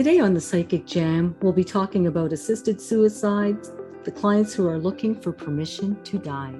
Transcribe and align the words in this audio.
Today 0.00 0.18
on 0.18 0.32
the 0.32 0.40
Psychic 0.40 0.86
Jam, 0.86 1.36
we'll 1.42 1.52
be 1.52 1.62
talking 1.62 2.06
about 2.06 2.32
assisted 2.32 2.80
suicides, 2.80 3.70
the 4.04 4.10
clients 4.10 4.54
who 4.54 4.66
are 4.66 4.78
looking 4.78 5.14
for 5.14 5.30
permission 5.30 6.02
to 6.04 6.16
die. 6.16 6.54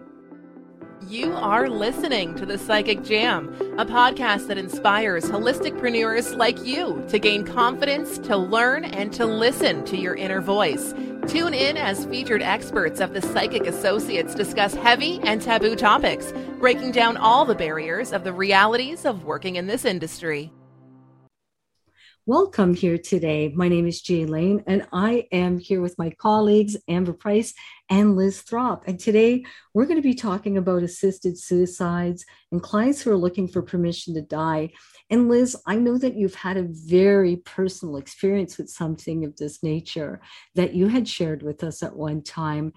You 1.08 1.32
are 1.32 1.70
listening 1.70 2.34
to 2.34 2.44
the 2.44 2.58
Psychic 2.58 3.02
Jam, 3.02 3.48
a 3.78 3.86
podcast 3.86 4.46
that 4.48 4.58
inspires 4.58 5.24
holisticpreneurs 5.24 6.36
like 6.36 6.62
you 6.66 7.02
to 7.08 7.18
gain 7.18 7.42
confidence, 7.46 8.18
to 8.18 8.36
learn, 8.36 8.84
and 8.84 9.10
to 9.14 9.24
listen 9.24 9.86
to 9.86 9.96
your 9.96 10.16
inner 10.16 10.42
voice. 10.42 10.92
Tune 11.26 11.54
in 11.54 11.78
as 11.78 12.04
featured 12.04 12.42
experts 12.42 13.00
of 13.00 13.14
the 13.14 13.22
Psychic 13.22 13.66
Associates 13.66 14.34
discuss 14.34 14.74
heavy 14.74 15.18
and 15.22 15.40
taboo 15.40 15.76
topics, 15.76 16.34
breaking 16.58 16.92
down 16.92 17.16
all 17.16 17.46
the 17.46 17.54
barriers 17.54 18.12
of 18.12 18.22
the 18.22 18.34
realities 18.34 19.06
of 19.06 19.24
working 19.24 19.56
in 19.56 19.66
this 19.66 19.86
industry. 19.86 20.52
Welcome 22.30 22.74
here 22.74 22.96
today. 22.96 23.52
My 23.56 23.66
name 23.66 23.88
is 23.88 24.00
Jay 24.00 24.24
Lane, 24.24 24.62
and 24.68 24.86
I 24.92 25.26
am 25.32 25.58
here 25.58 25.80
with 25.80 25.98
my 25.98 26.10
colleagues, 26.10 26.76
Amber 26.86 27.12
Price 27.12 27.52
and 27.88 28.14
Liz 28.14 28.42
Throp. 28.42 28.84
And 28.86 29.00
today 29.00 29.44
we're 29.74 29.86
going 29.86 29.96
to 29.96 30.00
be 30.00 30.14
talking 30.14 30.56
about 30.56 30.84
assisted 30.84 31.36
suicides 31.36 32.24
and 32.52 32.62
clients 32.62 33.02
who 33.02 33.10
are 33.10 33.16
looking 33.16 33.48
for 33.48 33.62
permission 33.62 34.14
to 34.14 34.22
die. 34.22 34.70
And 35.10 35.28
Liz, 35.28 35.56
I 35.66 35.74
know 35.74 35.98
that 35.98 36.14
you've 36.14 36.36
had 36.36 36.56
a 36.56 36.68
very 36.70 37.38
personal 37.38 37.96
experience 37.96 38.58
with 38.58 38.70
something 38.70 39.24
of 39.24 39.36
this 39.36 39.64
nature 39.64 40.20
that 40.54 40.72
you 40.72 40.86
had 40.86 41.08
shared 41.08 41.42
with 41.42 41.64
us 41.64 41.82
at 41.82 41.96
one 41.96 42.22
time. 42.22 42.74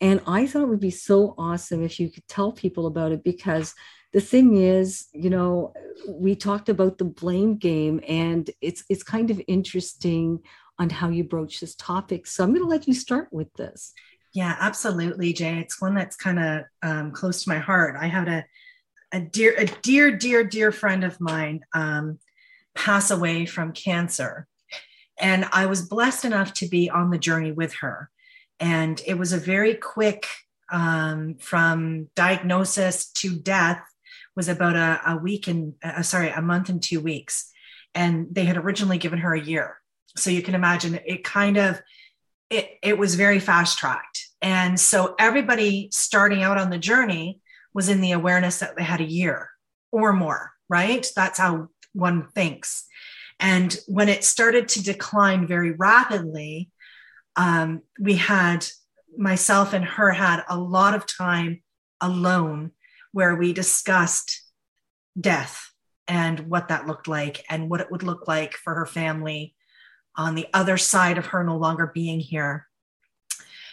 And 0.00 0.20
I 0.26 0.48
thought 0.48 0.62
it 0.62 0.68
would 0.68 0.80
be 0.80 0.90
so 0.90 1.36
awesome 1.38 1.84
if 1.84 2.00
you 2.00 2.10
could 2.10 2.26
tell 2.26 2.50
people 2.50 2.88
about 2.88 3.12
it 3.12 3.22
because 3.22 3.72
the 4.16 4.22
thing 4.22 4.56
is, 4.56 5.08
you 5.12 5.28
know, 5.28 5.74
we 6.08 6.34
talked 6.34 6.70
about 6.70 6.96
the 6.96 7.04
blame 7.04 7.56
game, 7.58 8.00
and 8.08 8.48
it's 8.62 8.82
it's 8.88 9.02
kind 9.02 9.30
of 9.30 9.42
interesting 9.46 10.40
on 10.78 10.88
how 10.88 11.10
you 11.10 11.22
broach 11.22 11.60
this 11.60 11.74
topic. 11.74 12.26
So 12.26 12.42
I'm 12.42 12.54
going 12.54 12.62
to 12.62 12.66
let 12.66 12.88
you 12.88 12.94
start 12.94 13.28
with 13.30 13.52
this. 13.58 13.92
Yeah, 14.32 14.56
absolutely, 14.58 15.34
Jay. 15.34 15.58
It's 15.58 15.82
one 15.82 15.94
that's 15.94 16.16
kind 16.16 16.38
of 16.38 16.62
um, 16.82 17.12
close 17.12 17.44
to 17.44 17.50
my 17.50 17.58
heart. 17.58 17.96
I 18.00 18.06
had 18.06 18.26
a 18.26 18.44
a 19.12 19.20
dear, 19.20 19.54
a 19.58 19.66
dear, 19.66 20.16
dear, 20.16 20.44
dear 20.44 20.72
friend 20.72 21.04
of 21.04 21.20
mine 21.20 21.60
um, 21.74 22.18
pass 22.74 23.10
away 23.10 23.44
from 23.44 23.72
cancer, 23.72 24.46
and 25.20 25.46
I 25.52 25.66
was 25.66 25.82
blessed 25.82 26.24
enough 26.24 26.54
to 26.54 26.68
be 26.68 26.88
on 26.88 27.10
the 27.10 27.18
journey 27.18 27.52
with 27.52 27.74
her. 27.82 28.08
And 28.60 28.98
it 29.06 29.18
was 29.18 29.34
a 29.34 29.38
very 29.38 29.74
quick 29.74 30.26
um, 30.72 31.34
from 31.34 32.08
diagnosis 32.16 33.10
to 33.20 33.38
death 33.38 33.86
was 34.36 34.48
about 34.48 34.76
a, 34.76 35.00
a 35.06 35.16
week 35.16 35.48
and 35.48 35.74
uh, 35.82 36.02
sorry, 36.02 36.28
a 36.28 36.42
month 36.42 36.68
and 36.68 36.82
two 36.82 37.00
weeks. 37.00 37.50
And 37.94 38.28
they 38.30 38.44
had 38.44 38.58
originally 38.58 38.98
given 38.98 39.18
her 39.20 39.34
a 39.34 39.40
year. 39.40 39.78
So 40.16 40.30
you 40.30 40.42
can 40.42 40.54
imagine 40.54 41.00
it 41.06 41.24
kind 41.24 41.56
of, 41.56 41.80
it, 42.50 42.78
it 42.82 42.98
was 42.98 43.14
very 43.14 43.40
fast 43.40 43.78
tracked. 43.78 44.28
And 44.42 44.78
so 44.78 45.14
everybody 45.18 45.88
starting 45.92 46.42
out 46.42 46.58
on 46.58 46.70
the 46.70 46.78
journey 46.78 47.40
was 47.74 47.88
in 47.88 48.00
the 48.00 48.12
awareness 48.12 48.58
that 48.58 48.76
they 48.76 48.84
had 48.84 49.00
a 49.00 49.04
year 49.04 49.48
or 49.90 50.12
more, 50.12 50.52
right? 50.68 51.06
That's 51.16 51.38
how 51.38 51.68
one 51.92 52.28
thinks. 52.34 52.86
And 53.40 53.76
when 53.86 54.08
it 54.08 54.24
started 54.24 54.68
to 54.68 54.82
decline 54.82 55.46
very 55.46 55.72
rapidly, 55.72 56.70
um, 57.36 57.82
we 57.98 58.14
had 58.14 58.66
myself 59.16 59.72
and 59.72 59.84
her 59.84 60.12
had 60.12 60.42
a 60.48 60.58
lot 60.58 60.94
of 60.94 61.06
time 61.06 61.62
alone 62.00 62.72
where 63.16 63.34
we 63.34 63.54
discussed 63.54 64.42
death 65.18 65.72
and 66.06 66.38
what 66.50 66.68
that 66.68 66.86
looked 66.86 67.08
like 67.08 67.42
and 67.48 67.70
what 67.70 67.80
it 67.80 67.90
would 67.90 68.02
look 68.02 68.28
like 68.28 68.52
for 68.52 68.74
her 68.74 68.84
family 68.84 69.54
on 70.16 70.34
the 70.34 70.46
other 70.52 70.76
side 70.76 71.16
of 71.16 71.24
her 71.24 71.42
no 71.42 71.56
longer 71.56 71.90
being 71.94 72.20
here. 72.20 72.66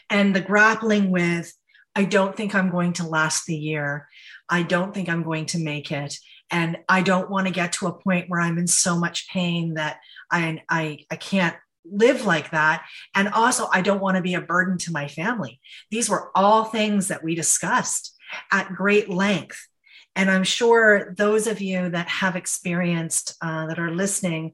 And 0.09 0.33
the 0.33 0.39
grappling 0.39 1.11
with, 1.11 1.51
I 1.93 2.05
don't 2.05 2.37
think 2.37 2.55
I'm 2.55 2.69
going 2.69 2.93
to 2.93 3.05
last 3.05 3.45
the 3.45 3.53
year. 3.53 4.07
I 4.47 4.63
don't 4.63 4.93
think 4.93 5.09
I'm 5.09 5.23
going 5.23 5.47
to 5.47 5.59
make 5.59 5.91
it. 5.91 6.17
And 6.49 6.77
I 6.87 7.01
don't 7.01 7.29
want 7.29 7.45
to 7.47 7.53
get 7.53 7.73
to 7.73 7.87
a 7.87 7.99
point 7.99 8.29
where 8.29 8.39
I'm 8.39 8.57
in 8.57 8.67
so 8.67 8.97
much 8.97 9.27
pain 9.27 9.73
that 9.73 9.99
I, 10.31 10.61
I, 10.69 10.99
I 11.11 11.17
can't 11.17 11.57
live 11.83 12.25
like 12.25 12.51
that. 12.51 12.85
And 13.13 13.27
also, 13.27 13.67
I 13.73 13.81
don't 13.81 13.99
want 13.99 14.15
to 14.15 14.23
be 14.23 14.35
a 14.35 14.41
burden 14.41 14.77
to 14.77 14.93
my 14.93 15.09
family. 15.09 15.59
These 15.91 16.09
were 16.09 16.31
all 16.33 16.63
things 16.63 17.09
that 17.09 17.25
we 17.25 17.35
discussed 17.35 18.13
at 18.51 18.73
great 18.73 19.09
length. 19.09 19.67
And 20.15 20.29
I'm 20.29 20.43
sure 20.43 21.13
those 21.17 21.47
of 21.47 21.61
you 21.61 21.89
that 21.89 22.07
have 22.07 22.35
experienced, 22.35 23.35
uh, 23.41 23.67
that 23.67 23.79
are 23.79 23.91
listening, 23.91 24.53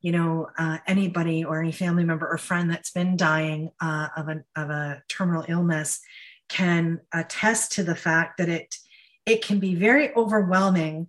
you 0.00 0.12
know, 0.12 0.48
uh, 0.58 0.78
anybody 0.86 1.44
or 1.44 1.60
any 1.60 1.72
family 1.72 2.04
member 2.04 2.28
or 2.28 2.38
friend 2.38 2.70
that's 2.70 2.90
been 2.90 3.16
dying 3.16 3.70
uh, 3.80 4.08
of, 4.16 4.28
a, 4.28 4.42
of 4.54 4.70
a 4.70 5.02
terminal 5.08 5.44
illness 5.48 6.00
can 6.48 7.00
attest 7.12 7.72
to 7.72 7.82
the 7.82 7.96
fact 7.96 8.38
that 8.38 8.48
it 8.48 8.74
it 9.28 9.44
can 9.44 9.58
be 9.60 9.74
very 9.74 10.14
overwhelming 10.14 11.06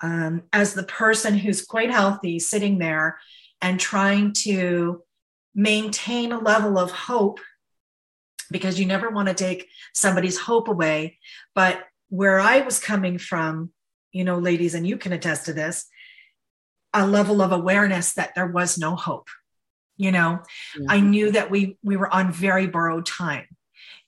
um, 0.00 0.42
as 0.52 0.72
the 0.72 0.84
person 0.84 1.36
who's 1.36 1.66
quite 1.66 1.90
healthy 1.90 2.38
sitting 2.38 2.78
there 2.78 3.18
and 3.60 3.78
trying 3.78 4.32
to 4.32 5.02
maintain 5.54 6.32
a 6.32 6.38
level 6.38 6.78
of 6.78 6.90
hope 6.90 7.40
because 8.50 8.78
you 8.78 8.86
never 8.86 9.10
want 9.10 9.28
to 9.28 9.34
take 9.34 9.68
somebody's 9.94 10.38
hope 10.38 10.68
away. 10.68 11.18
But 11.54 11.84
where 12.08 12.40
I 12.40 12.60
was 12.60 12.78
coming 12.78 13.18
from, 13.18 13.70
you 14.12 14.24
know, 14.24 14.38
ladies, 14.38 14.74
and 14.74 14.86
you 14.86 14.96
can 14.96 15.12
attest 15.12 15.46
to 15.46 15.52
this, 15.52 15.86
a 16.94 17.06
level 17.06 17.42
of 17.42 17.52
awareness 17.52 18.14
that 18.14 18.34
there 18.34 18.46
was 18.46 18.78
no 18.78 18.96
hope. 18.96 19.28
You 19.96 20.12
know. 20.12 20.40
I 20.88 21.00
knew 21.00 21.32
that 21.32 21.50
we 21.50 21.76
we 21.82 21.96
were 21.96 22.12
on 22.12 22.32
very 22.32 22.66
borrowed 22.66 23.06
time. 23.06 23.46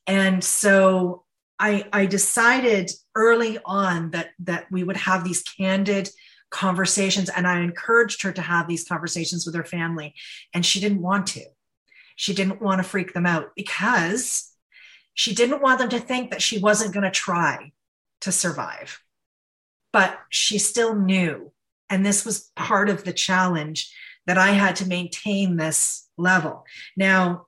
And 0.06 0.42
so 0.42 1.24
I 1.58 1.84
I 1.92 2.06
decided 2.06 2.90
early 3.14 3.58
on 3.64 4.10
that 4.12 4.30
that 4.40 4.66
we 4.70 4.82
would 4.82 4.96
have 4.96 5.24
these 5.24 5.42
candid 5.42 6.08
conversations 6.50 7.28
and 7.28 7.46
I 7.46 7.60
encouraged 7.60 8.22
her 8.22 8.32
to 8.32 8.42
have 8.42 8.66
these 8.66 8.84
conversations 8.84 9.46
with 9.46 9.54
her 9.54 9.64
family 9.64 10.14
and 10.52 10.66
she 10.66 10.80
didn't 10.80 11.00
want 11.00 11.28
to 11.28 11.44
she 12.20 12.34
didn't 12.34 12.60
want 12.60 12.82
to 12.82 12.86
freak 12.86 13.14
them 13.14 13.24
out 13.24 13.52
because 13.56 14.52
she 15.14 15.34
didn't 15.34 15.62
want 15.62 15.78
them 15.78 15.88
to 15.88 15.98
think 15.98 16.30
that 16.30 16.42
she 16.42 16.58
wasn't 16.58 16.92
going 16.92 17.02
to 17.04 17.10
try 17.10 17.72
to 18.20 18.30
survive. 18.30 19.02
But 19.90 20.18
she 20.28 20.58
still 20.58 20.94
knew. 20.94 21.50
And 21.88 22.04
this 22.04 22.26
was 22.26 22.50
part 22.56 22.90
of 22.90 23.04
the 23.04 23.14
challenge 23.14 23.90
that 24.26 24.36
I 24.36 24.48
had 24.48 24.76
to 24.76 24.86
maintain 24.86 25.56
this 25.56 26.10
level. 26.18 26.66
Now, 26.94 27.46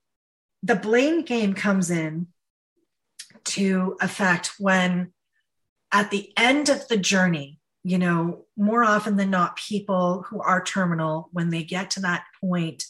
the 0.62 0.74
blame 0.74 1.20
game 1.20 1.52
comes 1.52 1.90
in 1.90 2.28
to 3.44 3.98
effect 4.00 4.54
when 4.58 5.12
at 5.92 6.10
the 6.10 6.32
end 6.34 6.70
of 6.70 6.88
the 6.88 6.96
journey, 6.96 7.58
you 7.84 7.98
know, 7.98 8.46
more 8.56 8.84
often 8.84 9.18
than 9.18 9.28
not, 9.28 9.56
people 9.56 10.22
who 10.22 10.40
are 10.40 10.64
terminal, 10.64 11.28
when 11.30 11.50
they 11.50 11.62
get 11.62 11.90
to 11.90 12.00
that 12.00 12.24
point, 12.40 12.86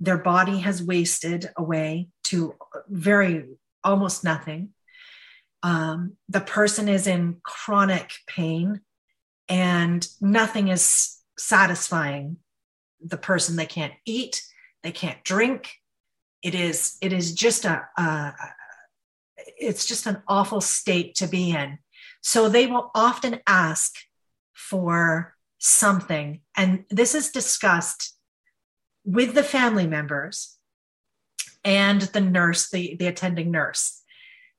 their 0.00 0.18
body 0.18 0.60
has 0.60 0.82
wasted 0.82 1.50
away 1.56 2.08
to 2.24 2.54
very 2.88 3.44
almost 3.84 4.24
nothing. 4.24 4.70
Um, 5.62 6.16
the 6.28 6.40
person 6.40 6.88
is 6.88 7.06
in 7.06 7.40
chronic 7.42 8.12
pain 8.26 8.80
and 9.48 10.06
nothing 10.20 10.68
is 10.68 11.18
satisfying 11.38 12.38
the 13.00 13.18
person. 13.18 13.56
They 13.56 13.66
can't 13.66 13.92
eat, 14.06 14.42
they 14.82 14.92
can't 14.92 15.22
drink. 15.22 15.70
It 16.42 16.54
is, 16.54 16.96
it 17.02 17.12
is 17.12 17.34
just 17.34 17.66
a, 17.66 17.86
a 17.98 18.34
it's 19.58 19.84
just 19.84 20.06
an 20.06 20.22
awful 20.26 20.62
state 20.62 21.14
to 21.16 21.26
be 21.26 21.50
in. 21.50 21.78
So 22.22 22.48
they 22.48 22.66
will 22.66 22.90
often 22.94 23.40
ask 23.46 23.96
for 24.54 25.36
something. 25.58 26.40
And 26.56 26.84
this 26.90 27.14
is 27.14 27.30
discussed 27.30 28.16
with 29.04 29.34
the 29.34 29.42
family 29.42 29.86
members 29.86 30.56
and 31.64 32.02
the 32.02 32.20
nurse, 32.20 32.70
the, 32.70 32.96
the 32.96 33.06
attending 33.06 33.50
nurse, 33.50 34.02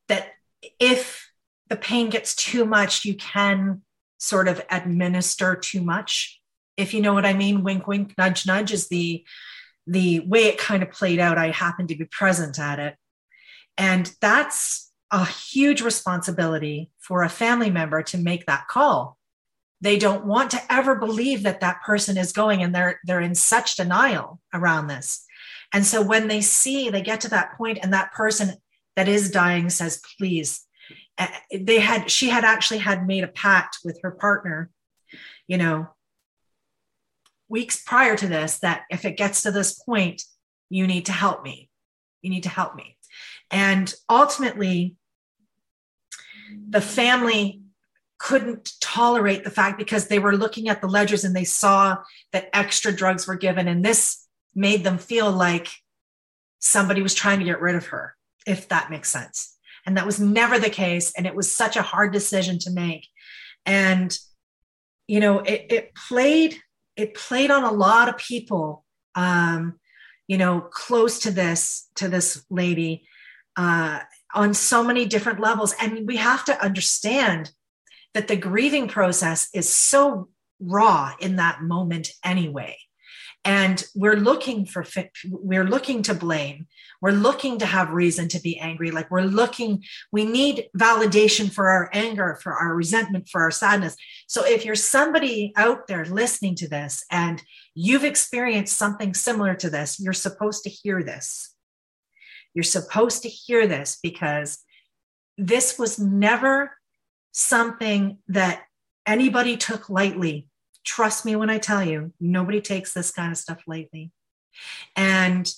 that 0.07 0.33
if 0.79 1.31
the 1.69 1.75
pain 1.75 2.09
gets 2.09 2.35
too 2.35 2.65
much, 2.65 3.05
you 3.05 3.15
can 3.15 3.81
sort 4.17 4.47
of 4.47 4.61
administer 4.69 5.55
too 5.55 5.81
much. 5.81 6.39
If 6.77 6.93
you 6.93 7.01
know 7.01 7.13
what 7.13 7.25
I 7.25 7.33
mean, 7.33 7.63
wink, 7.63 7.87
wink, 7.87 8.15
nudge, 8.17 8.45
nudge 8.45 8.71
is 8.71 8.87
the 8.87 9.25
the 9.87 10.19
way 10.21 10.45
it 10.45 10.59
kind 10.59 10.83
of 10.83 10.91
played 10.91 11.19
out. 11.19 11.39
I 11.39 11.49
happened 11.49 11.89
to 11.89 11.95
be 11.95 12.05
present 12.05 12.59
at 12.59 12.77
it. 12.77 12.95
And 13.77 14.13
that's 14.21 14.91
a 15.09 15.25
huge 15.25 15.81
responsibility 15.81 16.91
for 16.99 17.23
a 17.23 17.29
family 17.29 17.71
member 17.71 18.03
to 18.03 18.17
make 18.17 18.45
that 18.45 18.67
call 18.67 19.17
they 19.81 19.97
don't 19.97 20.25
want 20.25 20.51
to 20.51 20.61
ever 20.69 20.95
believe 20.95 21.43
that 21.43 21.61
that 21.61 21.81
person 21.81 22.17
is 22.17 22.31
going 22.31 22.63
and 22.63 22.73
they're 22.73 22.99
they're 23.05 23.21
in 23.21 23.35
such 23.35 23.75
denial 23.75 24.39
around 24.53 24.87
this 24.87 25.25
and 25.73 25.85
so 25.85 26.01
when 26.01 26.27
they 26.27 26.41
see 26.41 26.89
they 26.89 27.01
get 27.01 27.21
to 27.21 27.29
that 27.29 27.57
point 27.57 27.79
and 27.81 27.93
that 27.93 28.11
person 28.13 28.53
that 28.95 29.07
is 29.07 29.31
dying 29.31 29.69
says 29.69 30.01
please 30.17 30.65
eh, 31.17 31.27
they 31.59 31.79
had 31.79 32.09
she 32.09 32.29
had 32.29 32.43
actually 32.43 32.79
had 32.79 33.07
made 33.07 33.23
a 33.23 33.27
pact 33.29 33.79
with 33.83 33.99
her 34.01 34.11
partner 34.11 34.69
you 35.47 35.57
know 35.57 35.87
weeks 37.51 37.83
prior 37.83 38.15
to 38.15 38.27
this 38.27 38.59
that 38.59 38.83
if 38.89 39.03
it 39.03 39.17
gets 39.17 39.43
to 39.43 39.51
this 39.51 39.77
point, 39.83 40.23
you 40.69 40.87
need 40.87 41.05
to 41.07 41.11
help 41.11 41.43
me. 41.43 41.69
You 42.21 42.29
need 42.29 42.43
to 42.43 42.49
help 42.49 42.75
me. 42.75 42.97
And 43.51 43.93
ultimately, 44.09 44.95
the 46.69 46.81
family 46.81 47.60
couldn't 48.21 48.73
tolerate 48.79 49.43
the 49.43 49.49
fact 49.49 49.79
because 49.79 50.07
they 50.07 50.19
were 50.19 50.37
looking 50.37 50.69
at 50.69 50.79
the 50.79 50.87
ledgers 50.87 51.23
and 51.23 51.35
they 51.35 51.43
saw 51.43 51.97
that 52.31 52.49
extra 52.53 52.91
drugs 52.91 53.25
were 53.25 53.35
given. 53.35 53.67
And 53.67 53.83
this 53.83 54.27
made 54.53 54.83
them 54.83 54.99
feel 54.99 55.31
like 55.31 55.69
somebody 56.59 57.01
was 57.01 57.15
trying 57.15 57.39
to 57.39 57.45
get 57.45 57.59
rid 57.59 57.75
of 57.75 57.87
her, 57.87 58.15
if 58.45 58.67
that 58.67 58.91
makes 58.91 59.09
sense. 59.09 59.57
And 59.87 59.97
that 59.97 60.05
was 60.05 60.19
never 60.19 60.59
the 60.59 60.69
case. 60.69 61.11
And 61.17 61.25
it 61.25 61.33
was 61.33 61.51
such 61.51 61.75
a 61.75 61.81
hard 61.81 62.13
decision 62.13 62.59
to 62.59 62.69
make. 62.69 63.07
And, 63.65 64.15
you 65.07 65.19
know, 65.19 65.39
it, 65.39 65.65
it 65.71 65.95
played, 65.95 66.57
it 66.95 67.15
played 67.15 67.49
on 67.49 67.63
a 67.63 67.71
lot 67.71 68.07
of 68.07 68.17
people, 68.17 68.85
um, 69.15 69.79
you 70.27 70.37
know, 70.37 70.61
close 70.61 71.17
to 71.21 71.31
this, 71.31 71.89
to 71.95 72.07
this 72.07 72.45
lady, 72.51 73.03
uh, 73.57 73.99
on 74.35 74.53
so 74.53 74.83
many 74.83 75.07
different 75.07 75.39
levels. 75.39 75.73
And 75.81 76.07
we 76.07 76.17
have 76.17 76.45
to 76.45 76.63
understand 76.63 77.51
that 78.13 78.27
the 78.27 78.35
grieving 78.35 78.87
process 78.87 79.49
is 79.53 79.69
so 79.69 80.29
raw 80.59 81.13
in 81.19 81.37
that 81.37 81.61
moment 81.61 82.09
anyway. 82.23 82.77
And 83.43 83.83
we're 83.95 84.17
looking 84.17 84.67
for 84.67 84.85
we're 85.27 85.63
looking 85.63 86.03
to 86.03 86.13
blame. 86.13 86.67
We're 87.01 87.11
looking 87.11 87.57
to 87.57 87.65
have 87.65 87.89
reason 87.89 88.27
to 88.29 88.39
be 88.39 88.59
angry. 88.59 88.91
Like 88.91 89.09
we're 89.09 89.21
looking 89.21 89.83
we 90.11 90.25
need 90.25 90.67
validation 90.77 91.51
for 91.51 91.67
our 91.67 91.89
anger 91.91 92.39
for 92.43 92.53
our 92.53 92.75
resentment 92.75 93.29
for 93.29 93.41
our 93.41 93.49
sadness. 93.49 93.95
So 94.27 94.45
if 94.45 94.63
you're 94.63 94.75
somebody 94.75 95.53
out 95.55 95.87
there 95.87 96.05
listening 96.05 96.53
to 96.57 96.69
this 96.69 97.03
and 97.09 97.41
you've 97.73 98.03
experienced 98.03 98.77
something 98.77 99.15
similar 99.15 99.55
to 99.55 99.71
this 99.71 99.99
you're 99.99 100.13
supposed 100.13 100.63
to 100.65 100.69
hear 100.69 101.01
this. 101.03 101.55
You're 102.53 102.63
supposed 102.63 103.23
to 103.23 103.29
hear 103.29 103.65
this 103.65 103.97
because 104.03 104.59
this 105.37 105.79
was 105.79 105.97
never 105.97 106.77
something 107.31 108.17
that 108.27 108.63
anybody 109.05 109.57
took 109.57 109.89
lightly. 109.89 110.47
Trust 110.83 111.25
me 111.25 111.35
when 111.35 111.49
I 111.49 111.57
tell 111.57 111.83
you, 111.83 112.13
nobody 112.19 112.61
takes 112.61 112.93
this 112.93 113.11
kind 113.11 113.31
of 113.31 113.37
stuff 113.37 113.61
lightly. 113.67 114.11
And, 114.95 115.51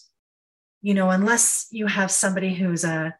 you 0.81 0.93
know, 0.93 1.09
unless 1.09 1.67
you 1.71 1.87
have 1.87 2.11
somebody 2.11 2.53
who's 2.53 2.83
a, 2.83 3.15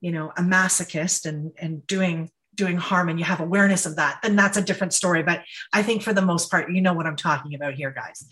you 0.00 0.12
know, 0.12 0.32
a 0.36 0.42
masochist 0.42 1.26
and, 1.26 1.52
and 1.58 1.86
doing 1.86 2.30
doing 2.54 2.76
harm 2.76 3.08
and 3.08 3.18
you 3.18 3.24
have 3.24 3.40
awareness 3.40 3.84
of 3.84 3.96
that, 3.96 4.20
then 4.22 4.36
that's 4.36 4.56
a 4.56 4.62
different 4.62 4.92
story. 4.92 5.22
But 5.22 5.42
I 5.72 5.82
think 5.82 6.02
for 6.02 6.12
the 6.12 6.22
most 6.22 6.50
part, 6.50 6.70
you 6.70 6.80
know 6.80 6.92
what 6.92 7.06
I'm 7.06 7.16
talking 7.16 7.54
about 7.54 7.74
here, 7.74 7.90
guys. 7.90 8.26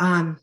Um, 0.00 0.40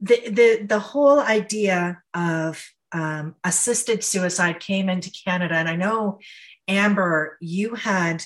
the, 0.00 0.28
the, 0.28 0.66
the 0.66 0.78
whole 0.78 1.20
idea 1.20 2.02
of 2.12 2.62
um, 2.92 3.34
assisted 3.44 4.04
suicide 4.04 4.60
came 4.60 4.88
into 4.88 5.10
Canada. 5.10 5.54
And 5.54 5.68
I 5.68 5.76
know 5.76 6.18
Amber, 6.68 7.36
you 7.40 7.74
had 7.74 8.24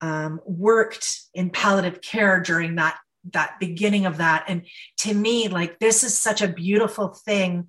um, 0.00 0.40
worked 0.44 1.22
in 1.34 1.50
palliative 1.50 2.00
care 2.00 2.40
during 2.40 2.76
that 2.76 2.96
that 3.32 3.58
beginning 3.58 4.06
of 4.06 4.18
that, 4.18 4.44
and 4.48 4.64
to 4.98 5.12
me, 5.12 5.48
like 5.48 5.78
this 5.80 6.04
is 6.04 6.16
such 6.16 6.40
a 6.40 6.48
beautiful 6.48 7.08
thing 7.08 7.66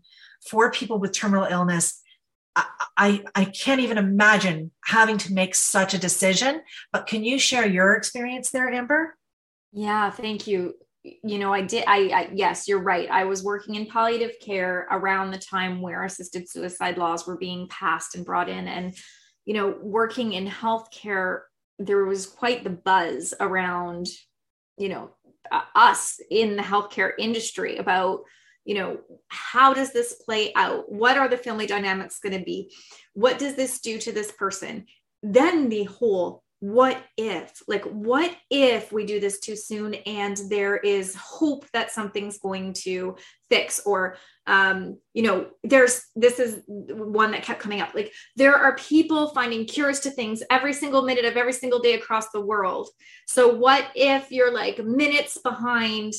for 0.47 0.71
people 0.71 0.99
with 0.99 1.11
terminal 1.11 1.45
illness. 1.45 2.01
I, 2.97 3.23
I, 3.35 3.45
can't 3.45 3.79
even 3.79 3.97
imagine 3.97 4.71
having 4.83 5.17
to 5.19 5.33
make 5.33 5.55
such 5.55 5.93
a 5.93 5.97
decision. 5.97 6.61
But 6.91 7.07
can 7.07 7.23
you 7.23 7.39
share 7.39 7.65
your 7.65 7.93
experience 7.93 8.49
there, 8.49 8.69
Amber? 8.69 9.15
Yeah, 9.71 10.09
thank 10.09 10.47
you. 10.47 10.73
You 11.03 11.39
know, 11.39 11.53
I 11.53 11.61
did. 11.61 11.85
I, 11.87 12.09
I 12.09 12.29
yes, 12.33 12.67
you're 12.67 12.81
right. 12.81 13.09
I 13.09 13.23
was 13.23 13.43
working 13.43 13.75
in 13.75 13.85
palliative 13.85 14.35
care 14.41 14.87
around 14.91 15.31
the 15.31 15.37
time 15.37 15.81
where 15.81 16.03
assisted 16.03 16.49
suicide 16.49 16.97
laws 16.97 17.25
were 17.25 17.37
being 17.37 17.69
passed 17.69 18.15
and 18.15 18.25
brought 18.25 18.49
in, 18.49 18.67
and 18.67 18.93
you 19.45 19.53
know, 19.53 19.75
working 19.81 20.33
in 20.33 20.47
healthcare, 20.47 21.41
there 21.77 22.05
was 22.05 22.25
quite 22.25 22.63
the 22.63 22.69
buzz 22.69 23.33
around, 23.39 24.07
you 24.77 24.89
know, 24.89 25.11
us 25.75 26.19
in 26.29 26.55
the 26.55 26.63
healthcare 26.63 27.11
industry 27.17 27.77
about, 27.77 28.21
you 28.65 28.75
know, 28.75 28.99
how 29.29 29.73
does 29.73 29.91
this 29.93 30.13
play 30.13 30.53
out? 30.55 30.91
What 30.91 31.17
are 31.17 31.27
the 31.27 31.37
family 31.37 31.65
dynamics 31.65 32.19
going 32.19 32.37
to 32.37 32.43
be? 32.43 32.71
What 33.13 33.39
does 33.39 33.55
this 33.55 33.79
do 33.79 33.97
to 33.99 34.11
this 34.11 34.31
person? 34.31 34.85
Then 35.23 35.69
the 35.69 35.85
whole 35.85 36.43
what 36.61 37.01
if 37.15 37.61
like 37.69 37.85
what 37.85 38.35
if 38.49 38.91
we 38.91 39.05
do 39.05 39.19
this 39.19 39.39
too 39.39 39.55
soon 39.55 39.93
and 39.93 40.37
there 40.49 40.75
is 40.75 41.15
hope 41.15 41.65
that 41.71 41.89
something's 41.89 42.37
going 42.39 42.73
to 42.73 43.15
fix 43.49 43.79
or 43.85 44.17
um 44.45 44.97
you 45.13 45.23
know 45.23 45.47
there's 45.63 46.03
this 46.17 46.37
is 46.37 46.61
one 46.67 47.31
that 47.31 47.43
kept 47.43 47.61
coming 47.61 47.79
up. 47.79 47.93
Like 47.95 48.11
there 48.35 48.55
are 48.55 48.75
people 48.75 49.29
finding 49.29 49.65
cures 49.65 50.01
to 50.01 50.11
things 50.11 50.43
every 50.49 50.73
single 50.73 51.03
minute 51.03 51.25
of 51.25 51.37
every 51.37 51.53
single 51.53 51.79
day 51.79 51.93
across 51.93 52.29
the 52.31 52.41
world. 52.41 52.89
So 53.25 53.53
what 53.53 53.85
if 53.95 54.29
you're 54.29 54.53
like 54.53 54.83
minutes 54.83 55.37
behind 55.37 56.13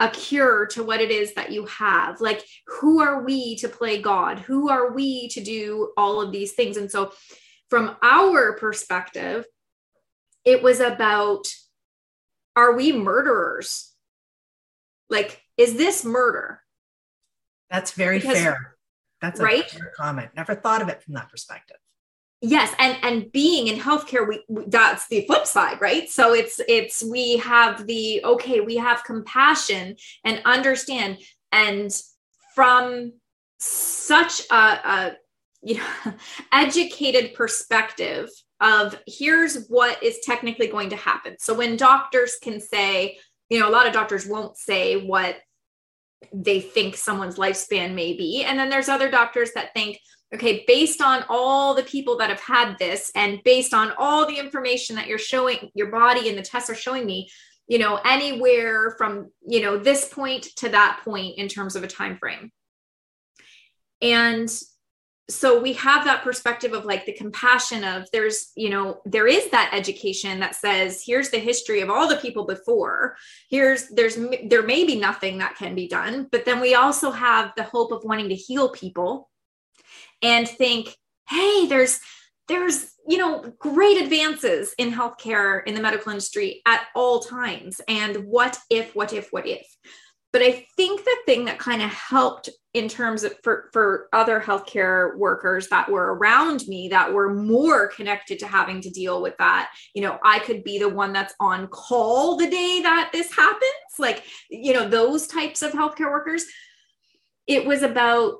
a 0.00 0.08
cure 0.08 0.66
to 0.66 0.82
what 0.82 1.00
it 1.02 1.10
is 1.10 1.34
that 1.34 1.52
you 1.52 1.66
have? 1.66 2.20
Like 2.22 2.42
who 2.66 3.00
are 3.00 3.22
we 3.24 3.56
to 3.56 3.68
play 3.68 4.00
god? 4.00 4.38
Who 4.38 4.70
are 4.70 4.92
we 4.92 5.28
to 5.28 5.42
do 5.42 5.92
all 5.98 6.22
of 6.22 6.32
these 6.32 6.52
things? 6.52 6.78
And 6.78 6.90
so 6.90 7.12
from 7.68 7.96
our 8.02 8.54
perspective 8.54 9.44
it 10.44 10.62
was 10.62 10.80
about 10.80 11.46
are 12.54 12.74
we 12.74 12.92
murderers? 12.92 13.92
Like, 15.08 15.42
is 15.56 15.76
this 15.76 16.04
murder? 16.04 16.60
That's 17.70 17.92
very 17.92 18.18
because, 18.18 18.38
fair. 18.38 18.76
That's 19.20 19.40
a 19.40 19.44
right? 19.44 19.70
fair 19.70 19.92
comment. 19.96 20.30
Never 20.36 20.54
thought 20.54 20.82
of 20.82 20.88
it 20.88 21.02
from 21.02 21.14
that 21.14 21.30
perspective. 21.30 21.76
Yes, 22.44 22.74
and 22.78 22.98
and 23.02 23.30
being 23.30 23.68
in 23.68 23.78
healthcare, 23.78 24.28
we, 24.28 24.42
we 24.48 24.64
that's 24.66 25.06
the 25.06 25.24
flip 25.26 25.46
side, 25.46 25.80
right? 25.80 26.10
So 26.10 26.34
it's 26.34 26.60
it's 26.68 27.02
we 27.02 27.36
have 27.36 27.86
the 27.86 28.20
okay, 28.24 28.60
we 28.60 28.76
have 28.76 29.04
compassion 29.04 29.94
and 30.24 30.42
understand, 30.44 31.18
and 31.52 31.90
from 32.54 33.12
such 33.58 34.42
a, 34.50 34.54
a 34.54 35.16
you 35.62 35.76
know 35.76 36.14
educated 36.52 37.34
perspective 37.34 38.28
of 38.62 38.98
here's 39.06 39.66
what 39.66 40.02
is 40.02 40.20
technically 40.20 40.68
going 40.68 40.90
to 40.90 40.96
happen. 40.96 41.36
So 41.38 41.52
when 41.52 41.76
doctors 41.76 42.36
can 42.40 42.60
say, 42.60 43.18
you 43.50 43.58
know, 43.58 43.68
a 43.68 43.70
lot 43.70 43.86
of 43.86 43.92
doctors 43.92 44.26
won't 44.26 44.56
say 44.56 45.04
what 45.04 45.36
they 46.32 46.60
think 46.60 46.96
someone's 46.96 47.36
lifespan 47.36 47.94
may 47.94 48.16
be. 48.16 48.44
And 48.44 48.58
then 48.58 48.70
there's 48.70 48.88
other 48.88 49.10
doctors 49.10 49.52
that 49.54 49.74
think, 49.74 49.98
okay, 50.32 50.64
based 50.66 51.02
on 51.02 51.24
all 51.28 51.74
the 51.74 51.82
people 51.82 52.16
that 52.18 52.30
have 52.30 52.40
had 52.40 52.78
this 52.78 53.10
and 53.14 53.42
based 53.44 53.74
on 53.74 53.92
all 53.98 54.26
the 54.26 54.38
information 54.38 54.96
that 54.96 55.08
you're 55.08 55.18
showing 55.18 55.70
your 55.74 55.90
body 55.90 56.28
and 56.28 56.38
the 56.38 56.42
tests 56.42 56.70
are 56.70 56.74
showing 56.74 57.04
me, 57.04 57.28
you 57.66 57.78
know, 57.78 57.98
anywhere 58.04 58.94
from, 58.96 59.30
you 59.46 59.60
know, 59.60 59.76
this 59.76 60.08
point 60.08 60.44
to 60.56 60.68
that 60.68 61.00
point 61.04 61.36
in 61.36 61.48
terms 61.48 61.76
of 61.76 61.82
a 61.82 61.88
time 61.88 62.16
frame. 62.16 62.52
And 64.00 64.50
so 65.30 65.60
we 65.60 65.72
have 65.74 66.04
that 66.04 66.22
perspective 66.22 66.72
of 66.72 66.84
like 66.84 67.06
the 67.06 67.12
compassion 67.12 67.84
of 67.84 68.08
there's 68.12 68.50
you 68.56 68.68
know 68.68 69.00
there 69.04 69.26
is 69.26 69.50
that 69.50 69.70
education 69.72 70.40
that 70.40 70.54
says 70.54 71.02
here's 71.04 71.30
the 71.30 71.38
history 71.38 71.80
of 71.80 71.90
all 71.90 72.08
the 72.08 72.16
people 72.16 72.44
before. 72.44 73.16
Here's 73.48 73.88
there's 73.88 74.18
there 74.44 74.62
may 74.62 74.84
be 74.84 74.96
nothing 74.96 75.38
that 75.38 75.56
can 75.56 75.74
be 75.74 75.88
done 75.88 76.28
but 76.30 76.44
then 76.44 76.60
we 76.60 76.74
also 76.74 77.10
have 77.10 77.52
the 77.56 77.62
hope 77.62 77.92
of 77.92 78.04
wanting 78.04 78.28
to 78.30 78.34
heal 78.34 78.70
people 78.70 79.30
and 80.22 80.48
think 80.48 80.96
hey 81.28 81.66
there's 81.66 82.00
there's 82.48 82.92
you 83.08 83.18
know 83.18 83.52
great 83.58 84.00
advances 84.00 84.74
in 84.78 84.92
healthcare 84.92 85.64
in 85.66 85.74
the 85.74 85.80
medical 85.80 86.10
industry 86.10 86.62
at 86.66 86.86
all 86.94 87.20
times. 87.20 87.80
And 87.88 88.24
what 88.26 88.58
if 88.70 88.94
what 88.94 89.12
if 89.12 89.28
what 89.30 89.46
if 89.46 89.66
but 90.32 90.42
I 90.42 90.66
think 90.76 91.04
the 91.04 91.16
thing 91.26 91.44
that 91.44 91.58
kind 91.58 91.82
of 91.82 91.90
helped 91.90 92.48
in 92.74 92.88
terms 92.88 93.22
of 93.22 93.34
for, 93.42 93.68
for 93.72 94.08
other 94.14 94.40
healthcare 94.40 95.14
workers 95.16 95.68
that 95.68 95.90
were 95.90 96.14
around 96.14 96.66
me 96.66 96.88
that 96.88 97.12
were 97.12 97.34
more 97.34 97.88
connected 97.88 98.38
to 98.38 98.46
having 98.46 98.80
to 98.80 98.90
deal 98.90 99.20
with 99.20 99.36
that, 99.38 99.70
you 99.94 100.00
know, 100.00 100.18
I 100.24 100.38
could 100.38 100.64
be 100.64 100.78
the 100.78 100.88
one 100.88 101.12
that's 101.12 101.34
on 101.38 101.68
call 101.68 102.36
the 102.36 102.48
day 102.48 102.80
that 102.82 103.10
this 103.12 103.30
happens, 103.34 103.62
like, 103.98 104.24
you 104.48 104.72
know, 104.72 104.88
those 104.88 105.26
types 105.26 105.60
of 105.60 105.72
healthcare 105.72 106.10
workers. 106.10 106.44
It 107.46 107.66
was 107.66 107.82
about 107.82 108.36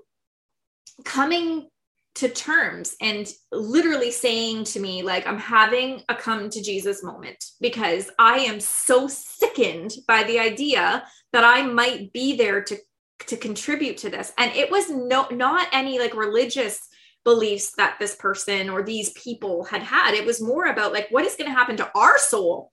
coming 1.04 1.68
to 2.14 2.28
terms 2.28 2.94
and 3.00 3.26
literally 3.52 4.10
saying 4.10 4.64
to 4.64 4.78
me 4.80 5.02
like 5.02 5.26
i'm 5.26 5.38
having 5.38 6.02
a 6.10 6.14
come 6.14 6.50
to 6.50 6.62
jesus 6.62 7.02
moment 7.02 7.42
because 7.60 8.10
i 8.18 8.38
am 8.38 8.60
so 8.60 9.08
sickened 9.08 9.92
by 10.06 10.22
the 10.24 10.38
idea 10.38 11.02
that 11.32 11.42
i 11.42 11.62
might 11.62 12.12
be 12.12 12.36
there 12.36 12.62
to 12.62 12.76
to 13.26 13.36
contribute 13.36 13.98
to 13.98 14.10
this. 14.10 14.32
And 14.38 14.54
it 14.54 14.70
was 14.70 14.90
no 14.90 15.26
not 15.30 15.68
any 15.72 15.98
like 15.98 16.14
religious 16.14 16.88
beliefs 17.24 17.72
that 17.76 17.96
this 17.98 18.16
person 18.16 18.68
or 18.68 18.82
these 18.82 19.10
people 19.10 19.64
had 19.64 19.82
had. 19.82 20.14
It 20.14 20.26
was 20.26 20.40
more 20.40 20.66
about 20.66 20.92
like 20.92 21.08
what 21.10 21.24
is 21.24 21.36
going 21.36 21.50
to 21.50 21.56
happen 21.56 21.76
to 21.76 21.90
our 21.94 22.18
soul? 22.18 22.72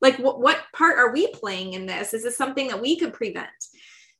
Like 0.00 0.18
what, 0.18 0.40
what 0.40 0.62
part 0.74 0.98
are 0.98 1.12
we 1.12 1.28
playing 1.28 1.72
in 1.72 1.86
this? 1.86 2.14
Is 2.14 2.22
this 2.22 2.36
something 2.36 2.68
that 2.68 2.80
we 2.80 2.98
could 2.98 3.12
prevent? 3.12 3.48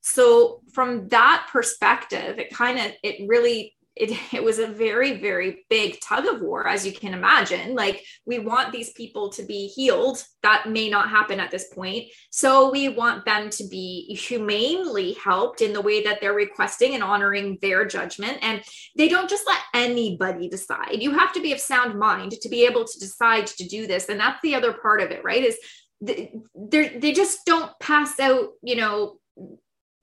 So 0.01 0.61
from 0.73 1.09
that 1.09 1.49
perspective 1.53 2.39
it 2.39 2.55
kind 2.55 2.79
of 2.79 2.93
it 3.03 3.29
really 3.29 3.75
it, 3.99 4.19
it 4.35 4.43
was 4.43 4.59
a 4.59 4.67
very 4.67 5.21
very 5.21 5.67
big 5.69 6.01
tug 6.01 6.27
of 6.27 6.41
war 6.41 6.67
as 6.67 6.87
you 6.87 6.93
can 6.93 7.15
imagine. 7.15 7.75
Like 7.75 8.05
we 8.27 8.39
want 8.39 8.73
these 8.73 8.93
people 8.93 9.31
to 9.31 9.43
be 9.43 9.69
healed. 9.69 10.23
That 10.43 10.69
may 10.69 10.89
not 10.89 11.11
happen 11.11 11.41
at 11.41 11.51
this 11.51 11.69
point. 11.73 12.07
So 12.31 12.71
we 12.71 12.89
want 12.89 13.25
them 13.25 13.51
to 13.51 13.67
be 13.69 14.15
humanely 14.15 15.15
helped 15.15 15.61
in 15.61 15.73
the 15.73 15.81
way 15.81 16.03
that 16.05 16.21
they're 16.21 16.33
requesting 16.33 16.95
and 16.95 17.03
honoring 17.03 17.59
their 17.61 17.85
judgment. 17.87 18.39
And 18.43 18.63
they 18.97 19.09
don't 19.09 19.29
just 19.29 19.47
let 19.47 19.61
anybody 19.75 20.49
decide. 20.49 21.03
You 21.03 21.13
have 21.13 21.33
to 21.33 21.43
be 21.43 21.53
of 21.53 21.61
sound 21.61 21.99
mind 21.99 22.33
to 22.33 22.49
be 22.49 22.65
able 22.65 22.85
to 22.85 22.99
decide 22.99 23.47
to 23.49 23.69
do 23.69 23.87
this. 23.87 24.09
And 24.09 24.21
that's 24.21 24.41
the 24.43 24.55
other 24.55 24.73
part 24.73 25.01
of 25.01 25.11
it 25.11 25.25
right? 25.25 25.45
Is 25.45 25.59
they 26.01 26.33
they 26.55 27.13
just 27.13 27.45
don't 27.45 27.73
pass 27.81 28.21
out 28.21 28.51
you 28.63 28.77
know 28.77 29.19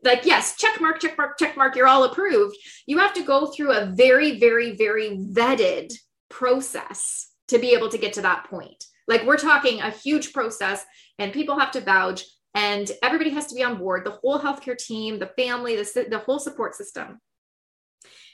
like 0.05 0.25
yes 0.25 0.55
check 0.55 0.79
mark 0.79 0.99
check 1.01 1.17
mark 1.17 1.37
check 1.37 1.57
mark 1.57 1.75
you're 1.75 1.87
all 1.87 2.05
approved. 2.05 2.55
You 2.85 2.99
have 2.99 3.13
to 3.15 3.23
go 3.23 3.47
through 3.47 3.73
a 3.73 3.87
very 3.87 4.39
very 4.39 4.75
very 4.75 5.17
vetted 5.17 5.91
process 6.29 7.31
to 7.47 7.59
be 7.59 7.73
able 7.73 7.89
to 7.89 7.97
get 7.97 8.13
to 8.13 8.21
that 8.21 8.45
point. 8.49 8.85
Like 9.07 9.25
we're 9.25 9.37
talking 9.37 9.81
a 9.81 9.89
huge 9.89 10.33
process 10.33 10.83
and 11.19 11.33
people 11.33 11.59
have 11.59 11.71
to 11.71 11.81
vouch 11.81 12.23
and 12.53 12.89
everybody 13.03 13.31
has 13.31 13.47
to 13.47 13.55
be 13.55 13.63
on 13.63 13.77
board 13.77 14.05
the 14.05 14.11
whole 14.11 14.39
healthcare 14.39 14.77
team 14.77 15.19
the 15.19 15.31
family 15.37 15.75
the, 15.75 16.05
the 16.09 16.19
whole 16.19 16.39
support 16.39 16.75
system. 16.75 17.19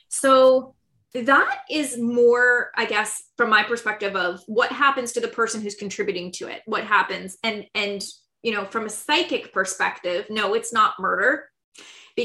So 0.10 0.76
that 1.14 1.64
is 1.70 1.98
more 1.98 2.72
i 2.78 2.86
guess 2.86 3.24
from 3.36 3.50
my 3.50 3.64
perspective 3.64 4.16
of 4.16 4.42
what 4.48 4.72
happens 4.72 5.12
to 5.12 5.20
the 5.20 5.28
person 5.28 5.62
who's 5.62 5.76
contributing 5.76 6.32
to 6.32 6.48
it 6.48 6.62
what 6.66 6.84
happens. 6.84 7.38
And 7.44 7.66
and 7.76 8.02
you 8.44 8.54
know 8.54 8.66
from 8.66 8.86
a 8.86 8.90
psychic 8.90 9.54
perspective 9.54 10.26
no 10.30 10.54
it's 10.54 10.74
not 10.74 11.00
murder 11.00 11.46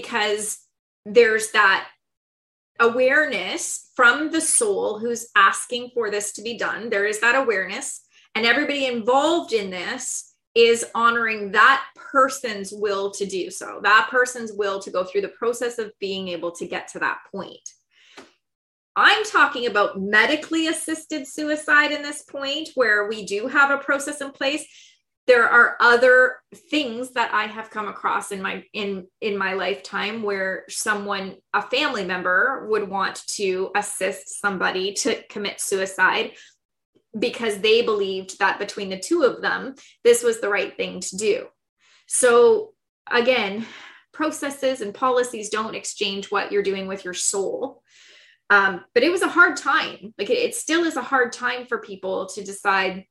because 0.00 0.58
there's 1.06 1.52
that 1.52 1.88
awareness 2.78 3.90
from 3.96 4.30
the 4.30 4.40
soul 4.40 4.98
who's 4.98 5.28
asking 5.34 5.90
for 5.94 6.10
this 6.10 6.32
to 6.32 6.42
be 6.42 6.58
done. 6.58 6.90
There 6.90 7.06
is 7.06 7.20
that 7.20 7.34
awareness, 7.34 8.02
and 8.34 8.44
everybody 8.44 8.84
involved 8.86 9.54
in 9.54 9.70
this 9.70 10.34
is 10.54 10.84
honoring 10.94 11.52
that 11.52 11.84
person's 11.94 12.72
will 12.72 13.10
to 13.12 13.24
do 13.24 13.50
so, 13.50 13.80
that 13.82 14.08
person's 14.10 14.52
will 14.52 14.80
to 14.80 14.90
go 14.90 15.04
through 15.04 15.22
the 15.22 15.28
process 15.28 15.78
of 15.78 15.92
being 15.98 16.28
able 16.28 16.50
to 16.50 16.66
get 16.66 16.88
to 16.88 16.98
that 16.98 17.18
point. 17.32 17.68
I'm 18.94 19.24
talking 19.24 19.66
about 19.66 20.00
medically 20.00 20.68
assisted 20.68 21.26
suicide 21.26 21.92
in 21.92 22.02
this 22.02 22.22
point 22.22 22.70
where 22.74 23.08
we 23.08 23.24
do 23.24 23.46
have 23.46 23.70
a 23.70 23.82
process 23.82 24.20
in 24.20 24.30
place 24.30 24.66
there 25.26 25.48
are 25.48 25.76
other 25.80 26.36
things 26.70 27.12
that 27.12 27.32
i 27.34 27.44
have 27.44 27.70
come 27.70 27.88
across 27.88 28.32
in 28.32 28.40
my 28.40 28.64
in 28.72 29.06
in 29.20 29.36
my 29.36 29.54
lifetime 29.54 30.22
where 30.22 30.64
someone 30.68 31.36
a 31.52 31.62
family 31.62 32.04
member 32.04 32.66
would 32.68 32.88
want 32.88 33.22
to 33.26 33.70
assist 33.76 34.40
somebody 34.40 34.92
to 34.92 35.22
commit 35.28 35.60
suicide 35.60 36.32
because 37.18 37.58
they 37.58 37.82
believed 37.82 38.38
that 38.38 38.58
between 38.58 38.88
the 38.88 38.98
two 38.98 39.22
of 39.22 39.42
them 39.42 39.74
this 40.04 40.22
was 40.22 40.40
the 40.40 40.48
right 40.48 40.76
thing 40.76 41.00
to 41.00 41.16
do. 41.16 41.46
So 42.06 42.74
again 43.10 43.66
processes 44.12 44.80
and 44.80 44.94
policies 44.94 45.50
don't 45.50 45.74
exchange 45.74 46.30
what 46.30 46.50
you're 46.50 46.62
doing 46.62 46.86
with 46.86 47.04
your 47.04 47.12
soul. 47.12 47.82
Um, 48.48 48.82
but 48.94 49.02
it 49.02 49.10
was 49.10 49.20
a 49.20 49.28
hard 49.28 49.58
time. 49.58 50.14
Like 50.16 50.30
it, 50.30 50.38
it 50.38 50.54
still 50.54 50.84
is 50.84 50.96
a 50.96 51.02
hard 51.02 51.32
time 51.32 51.66
for 51.66 51.78
people 51.78 52.26
to 52.28 52.42
decide 52.42 53.04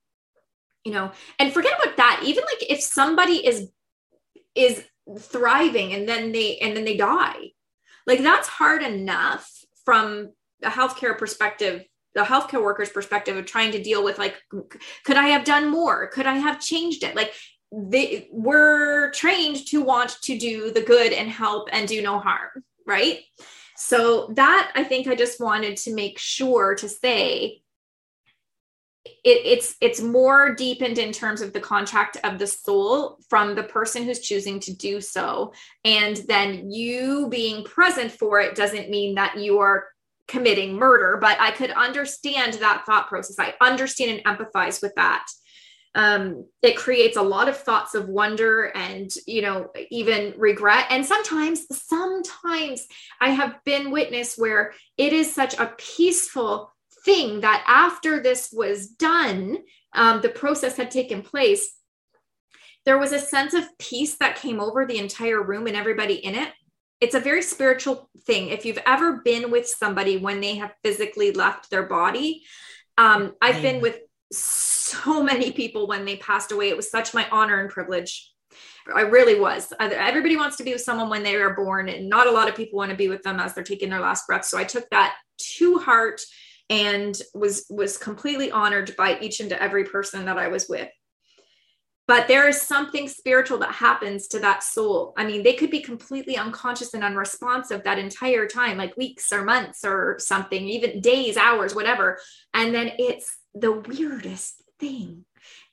you 0.86 0.92
know 0.92 1.12
and 1.40 1.52
forget 1.52 1.74
about 1.82 1.98
that. 1.98 2.22
Even 2.24 2.44
like 2.44 2.72
if 2.72 2.80
somebody 2.80 3.46
is 3.46 3.70
is 4.54 4.86
thriving 5.20 5.94
and 5.94 6.08
then 6.08 6.32
they 6.32 6.58
and 6.60 6.76
then 6.76 6.86
they 6.86 6.98
die 6.98 7.52
like 8.08 8.22
that's 8.22 8.48
hard 8.48 8.82
enough 8.82 9.52
from 9.84 10.32
a 10.64 10.70
healthcare 10.70 11.18
perspective 11.18 11.84
the 12.16 12.22
healthcare 12.22 12.64
workers 12.64 12.90
perspective 12.90 13.36
of 13.36 13.46
trying 13.46 13.72
to 13.72 13.84
deal 13.84 14.04
with 14.04 14.18
like 14.18 14.36
could 15.04 15.18
i 15.18 15.28
have 15.28 15.44
done 15.44 15.70
more? 15.70 16.08
Could 16.08 16.26
i 16.26 16.36
have 16.36 16.62
changed 16.62 17.04
it? 17.04 17.16
Like 17.16 17.34
they 17.72 18.28
were 18.32 19.12
trained 19.12 19.68
to 19.68 19.82
want 19.82 20.18
to 20.24 20.38
do 20.38 20.72
the 20.72 20.82
good 20.82 21.12
and 21.12 21.30
help 21.30 21.68
and 21.72 21.88
do 21.88 22.02
no 22.02 22.20
harm 22.20 22.64
right? 22.88 23.20
So 23.78 24.32
that 24.36 24.72
i 24.76 24.84
think 24.84 25.08
i 25.08 25.16
just 25.16 25.42
wanted 25.42 25.76
to 25.78 25.94
make 25.94 26.18
sure 26.18 26.76
to 26.76 26.88
say 26.88 27.62
it, 29.06 29.42
it's 29.46 29.76
it's 29.82 30.02
more 30.02 30.54
deepened 30.56 30.98
in 30.98 31.12
terms 31.12 31.42
of 31.42 31.54
the 31.54 31.60
contract 31.60 32.18
of 32.24 32.40
the 32.40 32.48
soul 32.48 33.20
from 33.30 33.56
the 33.56 33.64
person 33.64 34.04
who's 34.04 34.20
choosing 34.20 34.60
to 34.62 34.76
do 34.76 35.00
so. 35.00 35.54
And 35.84 36.18
then 36.28 36.72
you 36.72 37.28
being 37.30 37.64
present 37.64 38.12
for 38.12 38.40
it 38.40 38.56
doesn't 38.56 38.90
mean 38.90 39.16
that 39.16 39.38
you 39.38 39.60
are 39.60 39.88
committing 40.28 40.74
murder 40.74 41.20
but 41.22 41.40
i 41.40 41.52
could 41.52 41.70
understand 41.70 42.54
that 42.54 42.84
thought 42.86 43.08
process. 43.08 43.38
I 43.38 43.54
understand 43.62 44.22
and 44.26 44.38
empathize 44.38 44.82
with 44.82 44.96
that. 44.96 45.26
Um, 45.94 46.48
it 46.62 46.76
creates 46.76 47.16
a 47.16 47.22
lot 47.22 47.48
of 47.48 47.56
thoughts 47.56 47.94
of 47.94 48.10
wonder 48.10 48.66
and 48.76 49.10
you 49.28 49.44
know 49.44 49.70
even 49.92 50.34
regret. 50.38 50.88
And 50.90 51.06
sometimes 51.06 51.66
sometimes 51.72 52.88
i 53.22 53.30
have 53.30 53.64
been 53.66 53.92
witness 53.92 54.36
where 54.36 54.74
it 54.98 55.14
is 55.14 55.34
such 55.34 55.54
a 55.60 55.74
peaceful 55.78 56.75
thing 57.06 57.42
that 57.42 57.64
after 57.68 58.22
this 58.22 58.50
was 58.52 58.88
done, 58.88 59.60
um, 59.94 60.22
the 60.22 60.30
process 60.30 60.76
had 60.76 60.92
taken 60.92 61.22
place, 61.22 61.74
there 62.86 62.98
was 62.98 63.14
a 63.14 63.20
sense 63.20 63.54
of 63.54 63.78
peace 63.80 64.18
that 64.18 64.36
came 64.36 64.60
over 64.60 64.86
the 64.86 64.98
entire 64.98 65.42
room 65.42 65.68
and 65.68 65.78
everybody 65.78 66.16
in 66.16 66.36
it. 66.36 66.52
It's 67.00 67.16
a 67.16 67.20
very 67.20 67.42
spiritual 67.42 68.10
thing. 68.26 68.50
If 68.50 68.66
you've 68.66 68.82
ever 68.86 69.22
been 69.24 69.52
with 69.52 69.68
somebody 69.68 70.18
when 70.18 70.42
they 70.42 70.56
have 70.56 70.74
physically 70.84 71.32
left 71.32 71.70
their 71.70 71.84
body, 71.84 72.44
um, 72.98 73.34
I've 73.42 73.62
been 73.62 73.82
with 73.82 74.00
so 74.32 75.22
many 75.22 75.52
people 75.52 75.88
when 75.88 76.06
they 76.06 76.18
passed 76.18 76.52
away. 76.52 76.70
It 76.70 76.78
was 76.78 76.90
such 76.90 77.14
my 77.14 77.28
honor 77.32 77.60
and 77.60 77.70
privilege. 77.70 78.32
I 78.96 79.02
really 79.02 79.40
was. 79.40 79.74
Everybody 79.80 80.38
wants 80.38 80.58
to 80.58 80.64
be 80.64 80.72
with 80.72 80.82
someone 80.82 81.10
when 81.10 81.24
they 81.24 81.36
are 81.36 81.56
born, 81.56 81.90
and 81.90 82.08
not 82.08 82.28
a 82.28 82.32
lot 82.32 82.48
of 82.48 82.56
people 82.56 82.78
want 82.78 82.92
to 82.92 82.98
be 82.98 83.10
with 83.10 83.24
them 83.24 83.40
as 83.40 83.54
they're 83.54 83.64
taking 83.64 83.90
their 83.90 84.00
last 84.00 84.28
breath. 84.28 84.46
So 84.46 84.58
I 84.58 84.64
took 84.64 84.90
that 84.92 85.16
to 85.58 85.80
heart 85.80 86.22
and 86.70 87.20
was 87.34 87.66
was 87.70 87.98
completely 87.98 88.52
honored 88.52 88.96
by 88.96 89.20
each 89.20 89.40
and 89.40 89.52
every 89.54 89.84
person 89.84 90.26
that 90.26 90.38
I 90.38 90.48
was 90.48 90.68
with. 90.68 90.90
But 92.08 92.28
there 92.28 92.48
is 92.48 92.62
something 92.62 93.08
spiritual 93.08 93.58
that 93.60 93.74
happens 93.74 94.28
to 94.28 94.40
that 94.40 94.62
soul. 94.62 95.14
I 95.18 95.26
mean, 95.26 95.42
they 95.42 95.54
could 95.54 95.72
be 95.72 95.82
completely 95.82 96.38
unconscious 96.38 96.94
and 96.94 97.04
unresponsive 97.04 97.84
that 97.84 97.98
entire 97.98 98.48
time, 98.48 98.78
like 98.78 98.96
weeks 98.96 99.34
or 99.34 99.44
months 99.44 99.84
or 99.84 100.18
something, 100.20 100.68
even 100.68 101.02
days, 101.02 101.36
hours, 101.36 101.74
whatever. 101.74 102.20
And 102.54 102.76
then 102.76 102.92
it's 103.00 103.36
the 103.56 103.72
weirdest 103.72 104.62
thing. 104.80 105.26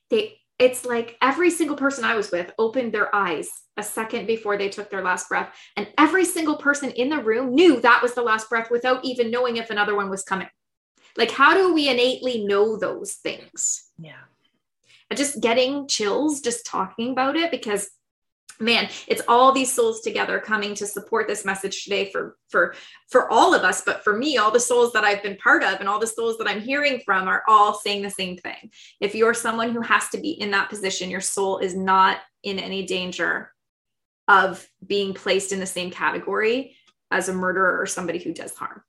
They 0.08 0.38
it's 0.58 0.84
like 0.84 1.18
every 1.20 1.50
single 1.50 1.76
person 1.76 2.04
I 2.04 2.14
was 2.14 2.30
with 2.30 2.52
opened 2.56 2.92
their 2.92 3.12
eyes 3.14 3.50
a 3.76 3.82
second 3.82 4.26
before 4.26 4.56
they 4.56 4.68
took 4.68 4.90
their 4.90 5.02
last 5.02 5.28
breath. 5.28 5.52
And 5.76 5.88
every 5.99 6.25
single 6.25 6.56
person 6.56 6.90
in 6.92 7.08
the 7.08 7.18
room 7.18 7.54
knew 7.54 7.80
that 7.80 8.00
was 8.00 8.14
the 8.14 8.22
last 8.22 8.49
breath 8.49 8.70
without 8.70 9.04
even 9.04 9.30
knowing 9.30 9.56
if 9.56 9.70
another 9.70 9.96
one 9.96 10.08
was 10.08 10.22
coming. 10.22 10.46
Like, 11.16 11.31
how 11.31 11.54
do 11.54 11.75
we 11.75 11.88
innately 11.88 12.45
know 12.45 12.76
those 12.76 13.14
things? 13.14 13.85
Yeah. 13.99 14.12
And 15.11 15.16
just 15.19 15.40
getting 15.40 15.88
chills 15.88 16.40
just 16.40 16.64
talking 16.64 17.12
about 17.12 17.37
it 17.37 17.50
because 17.50 17.90
man 18.61 18.88
it's 19.07 19.23
all 19.28 19.52
these 19.52 19.73
souls 19.73 20.00
together 20.00 20.38
coming 20.38 20.75
to 20.75 20.87
support 20.87 21.26
this 21.26 21.45
message 21.45 21.85
today 21.85 22.11
for 22.11 22.37
for 22.49 22.75
for 23.11 23.31
all 23.31 23.54
of 23.54 23.62
us 23.62 23.83
but 23.85 24.04
for 24.04 24.16
me 24.16 24.38
all 24.38 24.50
the 24.50 24.61
souls 24.61 24.92
that 24.92 25.04
i've 25.04 25.23
been 25.23 25.37
part 25.37 25.62
of 25.62 25.81
and 25.81 25.88
all 25.88 25.99
the 25.99 26.07
souls 26.07 26.38
that 26.38 26.49
i'm 26.49 26.61
hearing 26.61 27.00
from 27.04 27.28
are 27.28 27.42
all 27.49 27.75
saying 27.75 28.02
the 28.02 28.11
same 28.11 28.37
thing 28.37 28.71
if 29.00 29.14
you're 29.14 29.35
someone 29.35 29.73
who 29.73 29.81
has 29.81 30.09
to 30.09 30.19
be 30.19 30.31
in 30.31 30.50
that 30.50 30.69
position 30.69 31.11
your 31.11 31.21
soul 31.21 31.59
is 31.59 31.75
not 31.75 32.19
in 32.42 32.59
any 32.59 32.85
danger 32.87 33.52
of 34.28 34.66
being 34.87 35.12
placed 35.14 35.52
in 35.52 35.61
the 35.61 35.66
same 35.66 35.90
category 35.90 36.76
as 37.11 37.28
a 37.28 37.33
murderer 37.33 37.81
or 37.81 37.87
somebody 37.87 38.19
who 38.19 38.33
does 38.33 38.54
harm 38.54 38.83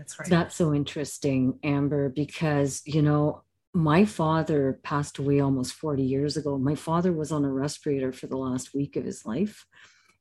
that's 0.00 0.18
right. 0.18 0.28
That's 0.30 0.56
so 0.56 0.72
interesting, 0.72 1.58
Amber, 1.62 2.08
because, 2.08 2.80
you 2.86 3.02
know, 3.02 3.42
my 3.74 4.06
father 4.06 4.80
passed 4.82 5.18
away 5.18 5.40
almost 5.40 5.74
40 5.74 6.02
years 6.02 6.38
ago. 6.38 6.56
My 6.56 6.74
father 6.74 7.12
was 7.12 7.30
on 7.30 7.44
a 7.44 7.52
respirator 7.52 8.10
for 8.10 8.26
the 8.26 8.38
last 8.38 8.74
week 8.74 8.96
of 8.96 9.04
his 9.04 9.26
life. 9.26 9.66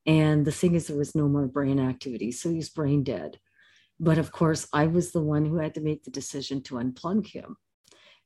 And 0.05 0.45
the 0.45 0.51
thing 0.51 0.75
is, 0.75 0.88
there 0.88 0.98
was 0.98 1.15
no 1.15 1.29
more 1.29 1.48
brain 1.48 1.79
activity. 1.79 2.33
So 2.33 2.50
he's 2.50 2.69
brain 2.69 3.03
dead. 3.03 3.39
But 4.01 4.17
of 4.17 4.33
course, 4.33 4.67
I 4.74 4.88
was 4.88 5.12
the 5.12 5.21
one 5.21 5.45
who 5.45 5.57
had 5.57 5.74
to 5.75 5.81
make 5.81 6.03
the 6.03 6.12
decision 6.12 6.62
to 6.63 6.75
unplug 6.75 7.27
him. 7.27 7.55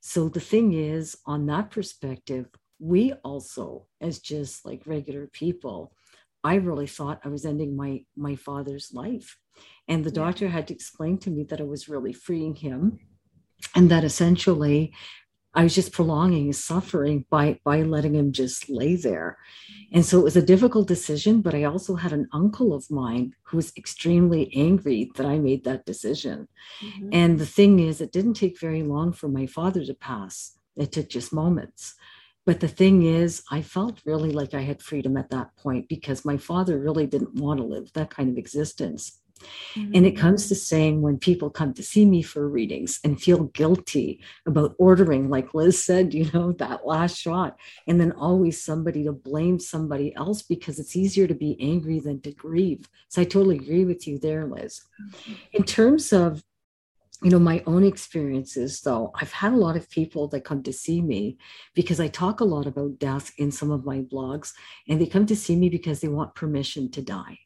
So 0.00 0.28
the 0.28 0.40
thing 0.40 0.72
is, 0.72 1.16
on 1.24 1.46
that 1.46 1.70
perspective, 1.70 2.48
we 2.80 3.12
also, 3.24 3.86
as 4.00 4.18
just 4.18 4.66
like 4.66 4.82
regular 4.86 5.28
people, 5.28 5.94
I 6.44 6.56
really 6.56 6.86
thought 6.86 7.22
I 7.24 7.28
was 7.28 7.44
ending 7.46 7.76
my 7.76 8.04
my 8.16 8.36
father's 8.36 8.92
life 8.92 9.38
and 9.88 10.04
the 10.04 10.10
doctor 10.10 10.48
had 10.48 10.68
to 10.68 10.74
explain 10.74 11.18
to 11.18 11.30
me 11.30 11.44
that 11.44 11.60
I 11.60 11.64
was 11.64 11.88
really 11.88 12.12
freeing 12.12 12.54
him 12.54 12.98
and 13.74 13.90
that 13.90 14.04
essentially 14.04 14.92
I 15.56 15.62
was 15.62 15.74
just 15.74 15.92
prolonging 15.92 16.46
his 16.46 16.62
suffering 16.62 17.24
by 17.30 17.60
by 17.64 17.82
letting 17.82 18.14
him 18.14 18.32
just 18.32 18.68
lay 18.68 18.96
there. 18.96 19.38
And 19.92 20.04
so 20.04 20.18
it 20.18 20.24
was 20.24 20.36
a 20.36 20.42
difficult 20.42 20.88
decision, 20.88 21.42
but 21.42 21.54
I 21.54 21.64
also 21.64 21.94
had 21.94 22.12
an 22.12 22.28
uncle 22.32 22.74
of 22.74 22.90
mine 22.90 23.34
who 23.44 23.56
was 23.56 23.72
extremely 23.76 24.52
angry 24.54 25.12
that 25.14 25.26
I 25.26 25.38
made 25.38 25.64
that 25.64 25.86
decision. 25.86 26.48
Mm-hmm. 26.82 27.08
And 27.12 27.38
the 27.38 27.46
thing 27.46 27.78
is, 27.78 28.00
it 28.00 28.12
didn't 28.12 28.34
take 28.34 28.58
very 28.60 28.82
long 28.82 29.12
for 29.12 29.28
my 29.28 29.46
father 29.46 29.84
to 29.84 29.94
pass. 29.94 30.58
It 30.76 30.90
took 30.90 31.08
just 31.08 31.32
moments. 31.32 31.94
But 32.46 32.60
the 32.60 32.68
thing 32.68 33.02
is, 33.02 33.42
I 33.50 33.62
felt 33.62 34.00
really 34.04 34.30
like 34.30 34.54
I 34.54 34.60
had 34.60 34.82
freedom 34.82 35.16
at 35.16 35.30
that 35.30 35.56
point 35.56 35.88
because 35.88 36.24
my 36.24 36.36
father 36.36 36.78
really 36.78 37.06
didn't 37.06 37.34
want 37.34 37.58
to 37.58 37.66
live 37.66 37.92
that 37.94 38.10
kind 38.10 38.28
of 38.28 38.36
existence. 38.36 39.20
Mm-hmm. 39.74 39.92
And 39.94 40.06
it 40.06 40.16
comes 40.16 40.48
to 40.48 40.54
saying 40.54 41.00
when 41.00 41.18
people 41.18 41.50
come 41.50 41.74
to 41.74 41.82
see 41.82 42.04
me 42.04 42.22
for 42.22 42.48
readings 42.48 43.00
and 43.04 43.20
feel 43.20 43.44
guilty 43.44 44.20
about 44.46 44.74
ordering, 44.78 45.28
like 45.28 45.54
Liz 45.54 45.82
said, 45.82 46.14
you 46.14 46.30
know, 46.32 46.52
that 46.52 46.86
last 46.86 47.18
shot, 47.18 47.56
and 47.86 48.00
then 48.00 48.12
always 48.12 48.62
somebody 48.62 49.04
to 49.04 49.12
blame 49.12 49.58
somebody 49.58 50.14
else 50.14 50.42
because 50.42 50.78
it's 50.78 50.96
easier 50.96 51.26
to 51.26 51.34
be 51.34 51.56
angry 51.60 51.98
than 51.98 52.20
to 52.22 52.32
grieve. 52.32 52.88
So 53.08 53.22
I 53.22 53.24
totally 53.24 53.56
agree 53.56 53.84
with 53.84 54.06
you 54.06 54.18
there, 54.18 54.46
Liz. 54.46 54.82
Mm-hmm. 55.02 55.32
In 55.52 55.64
terms 55.64 56.12
of 56.12 56.44
you 57.24 57.30
know 57.30 57.38
my 57.38 57.62
own 57.66 57.82
experiences 57.82 58.82
though 58.82 59.10
i've 59.16 59.32
had 59.32 59.52
a 59.52 59.56
lot 59.56 59.76
of 59.76 59.90
people 59.90 60.28
that 60.28 60.44
come 60.44 60.62
to 60.62 60.72
see 60.72 61.00
me 61.00 61.36
because 61.74 61.98
i 61.98 62.06
talk 62.06 62.40
a 62.40 62.44
lot 62.44 62.66
about 62.66 62.98
death 62.98 63.32
in 63.38 63.50
some 63.50 63.70
of 63.70 63.84
my 63.84 64.00
blogs 64.00 64.52
and 64.88 65.00
they 65.00 65.06
come 65.06 65.24
to 65.24 65.34
see 65.34 65.56
me 65.56 65.68
because 65.70 66.00
they 66.00 66.08
want 66.08 66.34
permission 66.34 66.90
to 66.90 67.00
die 67.00 67.38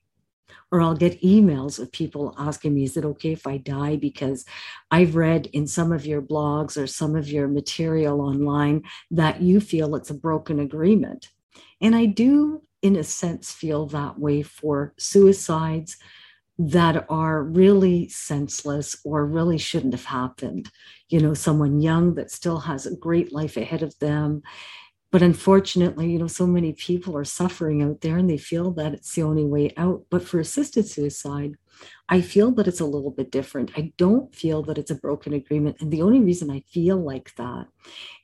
or 0.70 0.80
I'll 0.80 0.94
get 0.94 1.22
emails 1.22 1.78
of 1.78 1.90
people 1.92 2.34
asking 2.38 2.74
me, 2.74 2.84
is 2.84 2.96
it 2.96 3.04
okay 3.04 3.32
if 3.32 3.46
I 3.46 3.56
die? 3.56 3.96
Because 3.96 4.44
I've 4.90 5.16
read 5.16 5.46
in 5.46 5.66
some 5.66 5.92
of 5.92 6.04
your 6.04 6.20
blogs 6.20 6.76
or 6.76 6.86
some 6.86 7.16
of 7.16 7.30
your 7.30 7.48
material 7.48 8.20
online 8.20 8.82
that 9.10 9.40
you 9.40 9.60
feel 9.60 9.94
it's 9.94 10.10
a 10.10 10.14
broken 10.14 10.60
agreement. 10.60 11.30
And 11.80 11.96
I 11.96 12.06
do, 12.06 12.62
in 12.82 12.96
a 12.96 13.04
sense, 13.04 13.50
feel 13.50 13.86
that 13.86 14.18
way 14.18 14.42
for 14.42 14.92
suicides 14.98 15.96
that 16.58 17.06
are 17.08 17.44
really 17.44 18.08
senseless 18.08 18.96
or 19.04 19.24
really 19.24 19.58
shouldn't 19.58 19.94
have 19.94 20.06
happened. 20.06 20.70
You 21.08 21.20
know, 21.20 21.34
someone 21.34 21.80
young 21.80 22.14
that 22.14 22.30
still 22.30 22.58
has 22.60 22.84
a 22.84 22.96
great 22.96 23.32
life 23.32 23.56
ahead 23.56 23.82
of 23.82 23.96
them. 23.98 24.42
But 25.10 25.22
unfortunately 25.22 26.12
you 26.12 26.18
know 26.18 26.26
so 26.26 26.46
many 26.46 26.74
people 26.74 27.16
are 27.16 27.24
suffering 27.24 27.82
out 27.82 28.02
there 28.02 28.18
and 28.18 28.28
they 28.28 28.36
feel 28.36 28.72
that 28.72 28.92
it's 28.92 29.14
the 29.14 29.22
only 29.22 29.44
way 29.44 29.72
out. 29.76 30.04
But 30.10 30.22
for 30.22 30.38
assisted 30.38 30.86
suicide 30.86 31.54
i 32.08 32.20
feel 32.20 32.50
that 32.52 32.66
it's 32.66 32.80
a 32.80 32.84
little 32.84 33.10
bit 33.10 33.30
different. 33.30 33.70
I 33.76 33.92
don't 33.96 34.34
feel 34.34 34.62
that 34.64 34.78
it's 34.78 34.90
a 34.90 34.96
broken 34.96 35.32
agreement. 35.32 35.76
And 35.80 35.92
the 35.92 36.02
only 36.02 36.20
reason 36.20 36.50
i 36.50 36.60
feel 36.68 36.96
like 36.96 37.34
that 37.36 37.66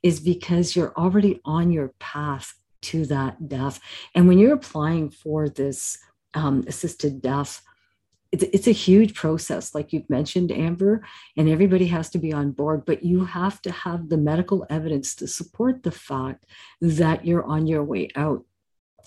is 0.03 0.21
because 0.21 0.75
you're 0.75 0.93
already 0.97 1.41
on 1.45 1.71
your 1.71 1.95
path 1.99 2.55
to 2.83 3.07
that 3.07 3.49
death. 3.49 3.81
And 4.15 4.29
when 4.29 4.39
you're 4.39 4.55
applying 4.55 5.11
for 5.11 5.49
this 5.49 5.99
um, 6.35 6.65
assisted 6.67 7.23
death 7.23 7.63
it's, 8.35 8.43
it's 8.53 8.67
a 8.67 8.73
huge 8.73 9.15
process, 9.15 9.77
like 9.77 9.93
you've 9.93 10.11
mentioned, 10.11 10.51
Amber, 10.51 11.07
and 11.37 11.49
everybody 11.49 11.87
has 11.87 12.11
to 12.11 12.19
be 12.19 12.33
on 12.33 12.51
board, 12.51 12.85
but 12.85 13.05
you 13.05 13.25
have 13.25 13.63
to 13.63 13.71
have 13.71 14.09
the 14.09 14.17
medical 14.17 14.67
evidence 14.69 15.15
to 15.17 15.29
support 15.29 15.85
the 15.85 15.93
fact 15.93 16.45
that 16.81 17.25
you're 17.25 17.45
on 17.45 17.69
your 17.69 17.85
way 17.85 18.11
out. 18.17 18.45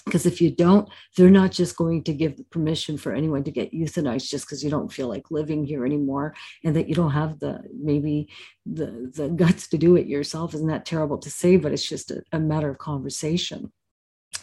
Because 0.05 0.25
if 0.25 0.39
you 0.39 0.50
don't, 0.50 0.88
they're 1.17 1.29
not 1.29 1.51
just 1.51 1.75
going 1.75 2.05
to 2.05 2.13
give 2.13 2.38
the 2.38 2.46
permission 2.46 2.98
for 2.98 3.12
anyone 3.12 3.43
to 3.43 3.51
get 3.51 3.74
euthanized 3.74 4.29
just 4.29 4.46
because 4.46 4.63
you 4.63 4.69
don't 4.69 4.93
feel 4.93 5.10
like 5.10 5.29
living 5.29 5.65
here 5.65 5.86
anymore 5.86 6.34
and 6.63 6.74
that 6.77 6.88
you 6.88 6.96
don't 6.96 7.12
have 7.12 7.39
the 7.39 7.60
maybe 7.77 8.29
the, 8.65 9.12
the 9.13 9.27
guts 9.27 9.67
to 9.67 9.77
do 9.77 9.98
it 9.98 10.07
yourself. 10.07 10.53
Isn't 10.53 10.69
that 10.69 10.86
terrible 10.86 11.17
to 11.17 11.29
say? 11.29 11.57
But 11.57 11.74
it's 11.74 11.89
just 11.89 12.12
a, 12.12 12.24
a 12.31 12.39
matter 12.39 12.69
of 12.69 12.77
conversation. 12.77 13.74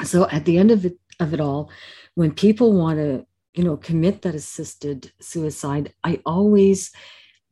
So 0.02 0.28
at 0.28 0.44
the 0.44 0.58
end 0.58 0.70
of 0.70 0.84
it 0.84 0.98
of 1.18 1.32
it 1.32 1.40
all, 1.40 1.70
when 2.14 2.32
people 2.34 2.74
want 2.74 2.98
to 2.98 3.24
you 3.54 3.64
know 3.64 3.76
commit 3.76 4.22
that 4.22 4.34
assisted 4.34 5.12
suicide 5.20 5.92
i 6.02 6.20
always 6.26 6.90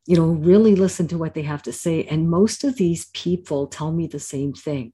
you 0.07 0.17
know 0.17 0.27
really 0.27 0.75
listen 0.75 1.07
to 1.09 1.19
what 1.19 1.35
they 1.35 1.43
have 1.43 1.63
to 1.63 1.73
say. 1.73 2.05
And 2.05 2.31
most 2.31 2.65
of 2.65 2.77
these 2.77 3.07
people 3.07 3.67
tell 3.67 3.93
me 3.93 4.07
the 4.07 4.19
same 4.19 4.53
thing. 4.53 4.93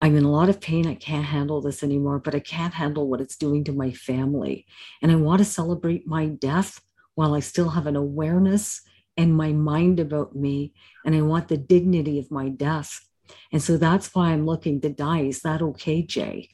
I'm 0.00 0.16
in 0.16 0.24
a 0.24 0.30
lot 0.30 0.48
of 0.48 0.60
pain. 0.60 0.86
I 0.86 0.94
can't 0.94 1.24
handle 1.24 1.60
this 1.60 1.82
anymore 1.82 2.18
but 2.18 2.34
i 2.34 2.40
can't 2.40 2.74
handle 2.74 3.08
what 3.08 3.20
it's 3.20 3.36
doing 3.36 3.64
to 3.64 3.72
my 3.72 3.92
family. 3.92 4.66
And 5.02 5.10
i 5.10 5.16
want 5.16 5.38
to 5.38 5.44
celebrate 5.44 6.06
my 6.06 6.26
death 6.26 6.80
while 7.14 7.34
i 7.34 7.40
still 7.40 7.70
have 7.70 7.86
an 7.86 7.96
awareness 7.96 8.82
and 9.16 9.36
my 9.36 9.52
mind 9.52 9.98
about 9.98 10.36
me 10.36 10.72
and 11.04 11.14
i 11.14 11.22
want 11.22 11.48
the 11.48 11.56
dignity 11.56 12.18
of 12.18 12.30
my 12.30 12.48
death. 12.48 13.00
And 13.52 13.62
so 13.62 13.76
that's 13.76 14.14
why 14.14 14.30
i'm 14.30 14.46
looking 14.46 14.80
to 14.82 14.90
die. 14.90 15.22
Is 15.22 15.40
that 15.40 15.62
okay 15.62 16.02
jay? 16.02 16.50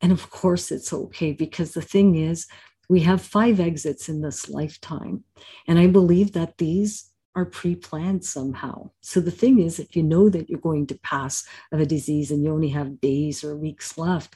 And 0.00 0.12
of 0.12 0.30
course 0.30 0.70
it's 0.72 0.92
okay 0.92 1.32
because 1.32 1.72
the 1.72 1.82
thing 1.82 2.16
is 2.16 2.46
we 2.90 2.98
have 2.98 3.22
five 3.22 3.60
exits 3.60 4.08
in 4.08 4.20
this 4.20 4.50
lifetime. 4.50 5.22
And 5.68 5.78
I 5.78 5.86
believe 5.86 6.32
that 6.32 6.58
these 6.58 7.12
are 7.36 7.44
pre 7.44 7.76
planned 7.76 8.24
somehow. 8.24 8.90
So 9.00 9.20
the 9.20 9.30
thing 9.30 9.60
is, 9.60 9.78
if 9.78 9.94
you 9.94 10.02
know 10.02 10.28
that 10.28 10.50
you're 10.50 10.58
going 10.58 10.88
to 10.88 10.98
pass 10.98 11.46
of 11.70 11.78
a 11.78 11.86
disease 11.86 12.32
and 12.32 12.42
you 12.42 12.52
only 12.52 12.70
have 12.70 13.00
days 13.00 13.44
or 13.44 13.56
weeks 13.56 13.96
left, 13.96 14.34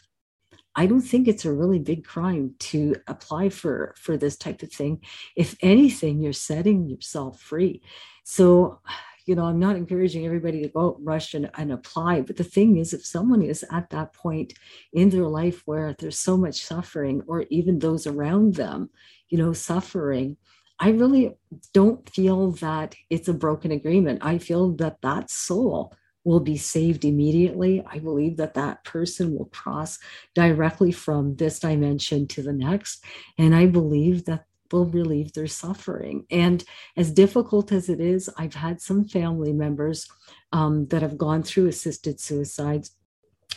I 0.77 0.87
don't 0.87 1.01
think 1.01 1.27
it's 1.27 1.45
a 1.45 1.53
really 1.53 1.81
big 1.81 2.05
crime 2.05 2.55
to 2.71 2.95
apply 3.09 3.49
for 3.49 3.93
for 3.99 4.17
this 4.17 4.37
type 4.37 4.63
of 4.63 4.71
thing. 4.73 5.01
If 5.35 5.57
anything, 5.61 6.21
you're 6.21 6.33
setting 6.33 6.89
yourself 6.89 7.41
free. 7.41 7.83
So 8.23 8.81
you 9.27 9.35
know, 9.35 9.45
I'm 9.45 9.59
not 9.59 9.77
encouraging 9.77 10.27
everybody 10.27 10.63
to 10.63 10.69
go 10.69 10.99
rush 11.03 11.35
and, 11.35 11.51
and 11.55 11.73
apply. 11.73 12.23
But 12.23 12.37
the 12.37 12.45
thing 12.45 12.77
is, 12.77 12.93
if 12.93 13.05
someone 13.05 13.43
is 13.43 13.65
at 13.71 13.91
that 13.91 14.13
point 14.13 14.55
in 14.93 15.11
their 15.11 15.27
life 15.27 15.63
where 15.65 15.95
there's 15.99 16.19
so 16.19 16.37
much 16.37 16.63
suffering, 16.63 17.23
or 17.27 17.45
even 17.51 17.79
those 17.79 18.07
around 18.07 18.55
them, 18.55 18.91
you 19.29 19.39
know, 19.39 19.53
suffering, 19.53 20.37
I 20.79 20.91
really 20.91 21.35
don't 21.73 22.09
feel 22.11 22.53
that 22.53 22.95
it's 23.09 23.29
a 23.29 23.35
broken 23.35 23.71
agreement. 23.71 24.25
I 24.25 24.39
feel 24.39 24.73
that 24.77 25.01
that 25.03 25.31
soul 25.31 25.95
will 26.25 26.41
be 26.41 26.57
saved 26.57 27.05
immediately. 27.05 27.85
I 27.87 27.99
believe 27.99 28.39
that 28.39 28.55
that 28.55 28.85
person 28.85 29.35
will 29.37 29.47
cross 29.47 29.99
directly 30.35 30.91
from 30.91 31.37
this 31.37 31.61
dimension 31.61 32.27
to 32.29 32.43
the 32.43 32.53
next. 32.53 33.05
And 33.39 33.55
I 33.55 33.67
believe 33.67 34.25
that 34.25 34.47
will 34.73 34.87
relieve 34.87 35.33
their 35.33 35.47
suffering. 35.47 36.27
And 36.31 36.65
as 36.97 37.11
difficult 37.11 37.73
as 37.73 37.89
it 37.89 38.01
is, 38.01 38.29
I've 38.37 38.55
had 38.55 38.81
some 38.81 39.05
family 39.05 39.53
members 39.53 40.09
um, 40.53 40.87
that 40.87 41.03
have 41.03 41.19
gone 41.19 41.43
through 41.43 41.69
assisted 41.69 42.21
suicides 42.21 42.93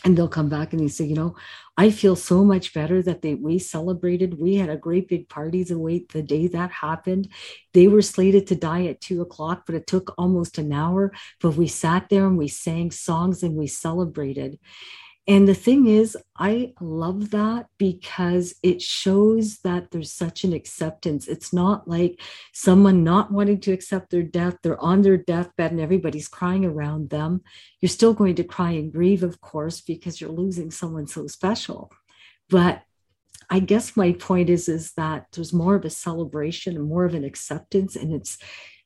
and 0.04 0.16
they'll 0.16 0.28
come 0.28 0.48
back 0.48 0.72
and 0.72 0.80
they 0.80 0.88
say, 0.88 1.04
you 1.04 1.14
know, 1.14 1.34
I 1.76 1.90
feel 1.90 2.16
so 2.16 2.44
much 2.44 2.72
better 2.72 3.02
that 3.02 3.22
they 3.22 3.34
we 3.34 3.58
celebrated. 3.58 4.38
We 4.38 4.56
had 4.56 4.68
a 4.68 4.76
great 4.76 5.08
big 5.08 5.28
party 5.28 5.62
the 5.62 6.24
day 6.24 6.46
that 6.48 6.70
happened. 6.70 7.28
They 7.72 7.88
were 7.88 8.02
slated 8.02 8.46
to 8.48 8.54
die 8.54 8.86
at 8.86 9.00
two 9.00 9.20
o'clock, 9.22 9.64
but 9.66 9.74
it 9.74 9.86
took 9.86 10.14
almost 10.16 10.58
an 10.58 10.72
hour. 10.72 11.12
But 11.40 11.56
we 11.56 11.66
sat 11.68 12.08
there 12.08 12.26
and 12.26 12.38
we 12.38 12.48
sang 12.48 12.90
songs 12.90 13.42
and 13.42 13.56
we 13.56 13.66
celebrated. 13.66 14.58
And 15.28 15.46
the 15.46 15.54
thing 15.54 15.86
is, 15.86 16.16
I 16.38 16.72
love 16.80 17.32
that 17.32 17.66
because 17.76 18.54
it 18.62 18.80
shows 18.80 19.58
that 19.58 19.90
there's 19.90 20.10
such 20.10 20.42
an 20.42 20.54
acceptance. 20.54 21.28
It's 21.28 21.52
not 21.52 21.86
like 21.86 22.18
someone 22.54 23.04
not 23.04 23.30
wanting 23.30 23.60
to 23.60 23.72
accept 23.72 24.10
their 24.10 24.22
death, 24.22 24.56
they're 24.62 24.80
on 24.80 25.02
their 25.02 25.18
deathbed 25.18 25.70
and 25.70 25.82
everybody's 25.82 26.28
crying 26.28 26.64
around 26.64 27.10
them. 27.10 27.42
You're 27.82 27.90
still 27.90 28.14
going 28.14 28.36
to 28.36 28.44
cry 28.44 28.70
and 28.70 28.90
grieve, 28.90 29.22
of 29.22 29.38
course, 29.42 29.82
because 29.82 30.18
you're 30.18 30.30
losing 30.30 30.70
someone 30.70 31.06
so 31.06 31.26
special. 31.26 31.92
But 32.48 32.82
I 33.50 33.60
guess 33.60 33.98
my 33.98 34.12
point 34.12 34.48
is, 34.48 34.66
is 34.66 34.92
that 34.92 35.26
there's 35.32 35.52
more 35.52 35.74
of 35.74 35.84
a 35.84 35.90
celebration 35.90 36.74
and 36.74 36.86
more 36.86 37.04
of 37.04 37.14
an 37.14 37.24
acceptance, 37.24 37.96
and 37.96 38.14
it's 38.14 38.38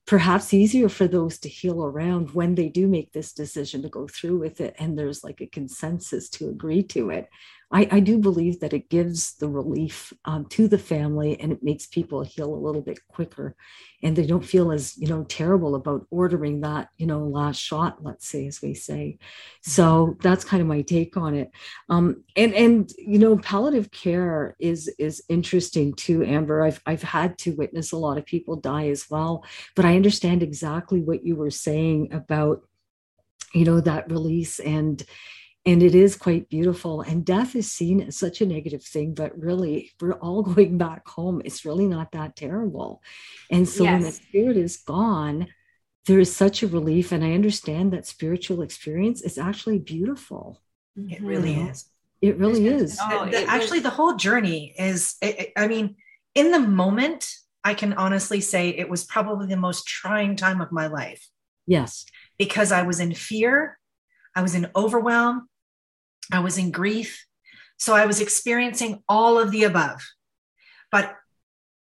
perhaps 0.06 0.52
easier 0.52 0.88
for 0.88 1.06
those 1.06 1.38
to 1.38 1.48
heal 1.48 1.84
around 1.84 2.32
when 2.32 2.54
they 2.54 2.68
do 2.68 2.88
make 2.88 3.12
this 3.12 3.32
decision 3.32 3.82
to 3.82 3.88
go 3.88 4.08
through 4.08 4.38
with 4.38 4.60
it 4.60 4.74
and 4.78 4.98
there's 4.98 5.22
like 5.22 5.40
a 5.40 5.46
consensus 5.46 6.28
to 6.28 6.48
agree 6.48 6.82
to 6.82 7.10
it 7.10 7.28
I, 7.72 7.88
I 7.90 8.00
do 8.00 8.18
believe 8.18 8.61
that 8.61 8.72
it 8.72 8.90
gives 8.90 9.35
the 9.37 9.48
relief 9.48 10.12
um, 10.24 10.46
to 10.50 10.68
the 10.68 10.78
family 10.78 11.40
and 11.40 11.50
it 11.52 11.62
makes 11.62 11.87
people 11.87 12.22
heal 12.22 12.54
a 12.54 12.64
little 12.64 12.82
bit 12.82 13.00
quicker. 13.08 13.56
And 14.02 14.14
they 14.14 14.26
don't 14.26 14.44
feel 14.44 14.72
as 14.72 14.96
you 14.98 15.08
know 15.08 15.24
terrible 15.24 15.74
about 15.74 16.06
ordering 16.11 16.61
that 16.62 16.88
you 16.98 17.06
know 17.06 17.20
last 17.20 17.58
shot 17.58 18.02
let's 18.02 18.28
say 18.28 18.46
as 18.46 18.61
we 18.61 18.74
say. 18.74 19.18
So 19.62 20.16
that's 20.20 20.44
kind 20.44 20.61
of 20.61 20.66
my 20.66 20.82
take 20.82 21.16
on 21.16 21.35
it. 21.35 21.50
Um, 21.88 22.24
and 22.37 22.52
and 22.54 22.92
you 22.98 23.18
know 23.18 23.38
palliative 23.38 23.90
care 23.90 24.56
is 24.58 24.92
is 24.98 25.22
interesting 25.28 25.94
too 25.94 26.24
amber. 26.24 26.62
I've 26.62 26.82
i've 26.87 27.02
had 27.02 27.38
to 27.38 27.52
witness 27.52 27.92
a 27.92 27.96
lot 27.96 28.18
of 28.18 28.26
people 28.26 28.56
die 28.56 28.88
as 28.88 29.08
well 29.11 29.44
but 29.74 29.85
i 29.85 29.96
understand 29.96 30.42
exactly 30.42 31.00
what 31.00 31.24
you 31.24 31.37
were 31.37 31.50
saying 31.50 32.12
about 32.12 32.62
you 33.54 33.64
know 33.64 33.80
that 33.80 34.11
release 34.11 34.58
and 34.58 35.02
and 35.64 35.83
it 35.83 35.94
is 35.94 36.16
quite 36.16 36.48
beautiful 36.48 37.03
and 37.03 37.25
death 37.25 37.55
is 37.55 37.70
seen 37.70 38.01
as 38.01 38.16
such 38.16 38.40
a 38.40 38.46
negative 38.46 38.83
thing 38.83 39.14
but 39.14 39.38
really 39.38 39.90
we're 40.01 40.14
all 40.14 40.42
going 40.55 40.77
back 40.79 41.07
home 41.09 41.40
it's 41.44 41.64
really 41.64 41.87
not 41.87 42.12
that 42.12 42.37
terrible 42.37 43.03
and 43.51 43.68
so 43.68 43.85
yes. 43.85 43.92
when 43.92 44.03
the 44.03 44.12
spirit 44.12 44.57
is 44.57 44.77
gone 44.79 45.46
there 46.07 46.18
is 46.18 46.35
such 46.35 46.62
a 46.62 46.68
relief. 46.68 47.12
And 47.12 47.25
I 47.25 47.33
understand 47.33 47.92
that 47.92 48.07
spiritual 48.07 48.62
experience 48.62 49.22
is 49.22 49.38
actually 49.38 49.79
beautiful. 49.79 50.61
It 50.96 51.22
really 51.22 51.55
mm-hmm. 51.55 51.68
is. 51.68 51.87
It 52.20 52.38
really 52.38 52.66
is. 52.66 52.98
Oh, 53.01 53.27
the, 53.31 53.44
actually, 53.44 53.79
was... 53.79 53.85
the 53.85 53.90
whole 53.90 54.16
journey 54.16 54.75
is, 54.79 55.16
I 55.57 55.66
mean, 55.66 55.96
in 56.35 56.51
the 56.51 56.61
moment, 56.61 57.29
I 57.64 57.75
can 57.75 57.92
honestly 57.92 58.40
say 58.40 58.70
it 58.70 58.88
was 58.88 59.05
probably 59.05 59.46
the 59.46 59.57
most 59.57 59.87
trying 59.87 60.37
time 60.37 60.61
of 60.61 60.72
my 60.72 60.88
life. 60.88 61.29
Yes. 61.66 62.05
Because 62.38 62.72
I 62.72 62.83
was 62.83 63.01
in 63.01 63.14
fear, 63.14 63.79
I 64.35 64.42
was 64.42 64.55
in 64.55 64.70
overwhelm, 64.75 65.48
I 66.30 66.40
was 66.40 66.58
in 66.58 66.70
grief. 66.70 67.26
So 67.78 67.94
I 67.94 68.06
was 68.06 68.20
experiencing 68.20 69.02
all 69.08 69.38
of 69.38 69.50
the 69.50 69.64
above. 69.64 70.02
But 70.90 71.16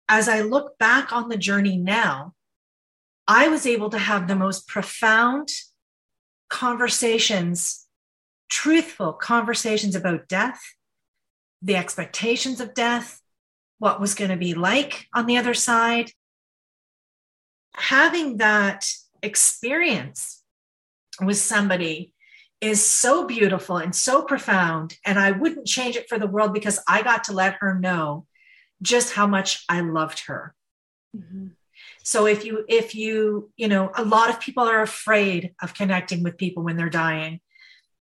as 0.08 0.28
I 0.28 0.40
look 0.40 0.78
back 0.78 1.12
on 1.12 1.28
the 1.28 1.36
journey 1.36 1.76
now, 1.76 2.34
I 3.28 3.48
was 3.48 3.66
able 3.66 3.90
to 3.90 3.98
have 3.98 4.26
the 4.26 4.36
most 4.36 4.66
profound 4.66 5.48
conversations, 6.50 7.86
truthful 8.48 9.12
conversations 9.12 9.94
about 9.94 10.28
death, 10.28 10.60
the 11.62 11.76
expectations 11.76 12.60
of 12.60 12.74
death, 12.74 13.20
what 13.78 14.00
was 14.00 14.14
going 14.14 14.30
to 14.30 14.36
be 14.36 14.54
like 14.54 15.06
on 15.14 15.26
the 15.26 15.36
other 15.36 15.54
side. 15.54 16.10
Having 17.76 18.38
that 18.38 18.90
experience 19.22 20.42
with 21.20 21.38
somebody 21.38 22.13
is 22.64 22.84
so 22.84 23.26
beautiful 23.26 23.76
and 23.76 23.94
so 23.94 24.22
profound. 24.22 24.96
And 25.04 25.18
I 25.18 25.32
wouldn't 25.32 25.66
change 25.66 25.96
it 25.96 26.08
for 26.08 26.18
the 26.18 26.26
world 26.26 26.54
because 26.54 26.80
I 26.88 27.02
got 27.02 27.24
to 27.24 27.32
let 27.32 27.56
her 27.60 27.78
know 27.78 28.26
just 28.82 29.12
how 29.12 29.26
much 29.26 29.64
I 29.68 29.80
loved 29.80 30.26
her. 30.26 30.54
Mm-hmm. 31.16 31.48
So 32.02 32.26
if 32.26 32.44
you, 32.44 32.64
if 32.68 32.94
you, 32.94 33.50
you 33.56 33.68
know, 33.68 33.90
a 33.94 34.04
lot 34.04 34.30
of 34.30 34.40
people 34.40 34.64
are 34.64 34.82
afraid 34.82 35.54
of 35.62 35.74
connecting 35.74 36.22
with 36.22 36.36
people 36.36 36.62
when 36.62 36.76
they're 36.76 36.90
dying 36.90 37.40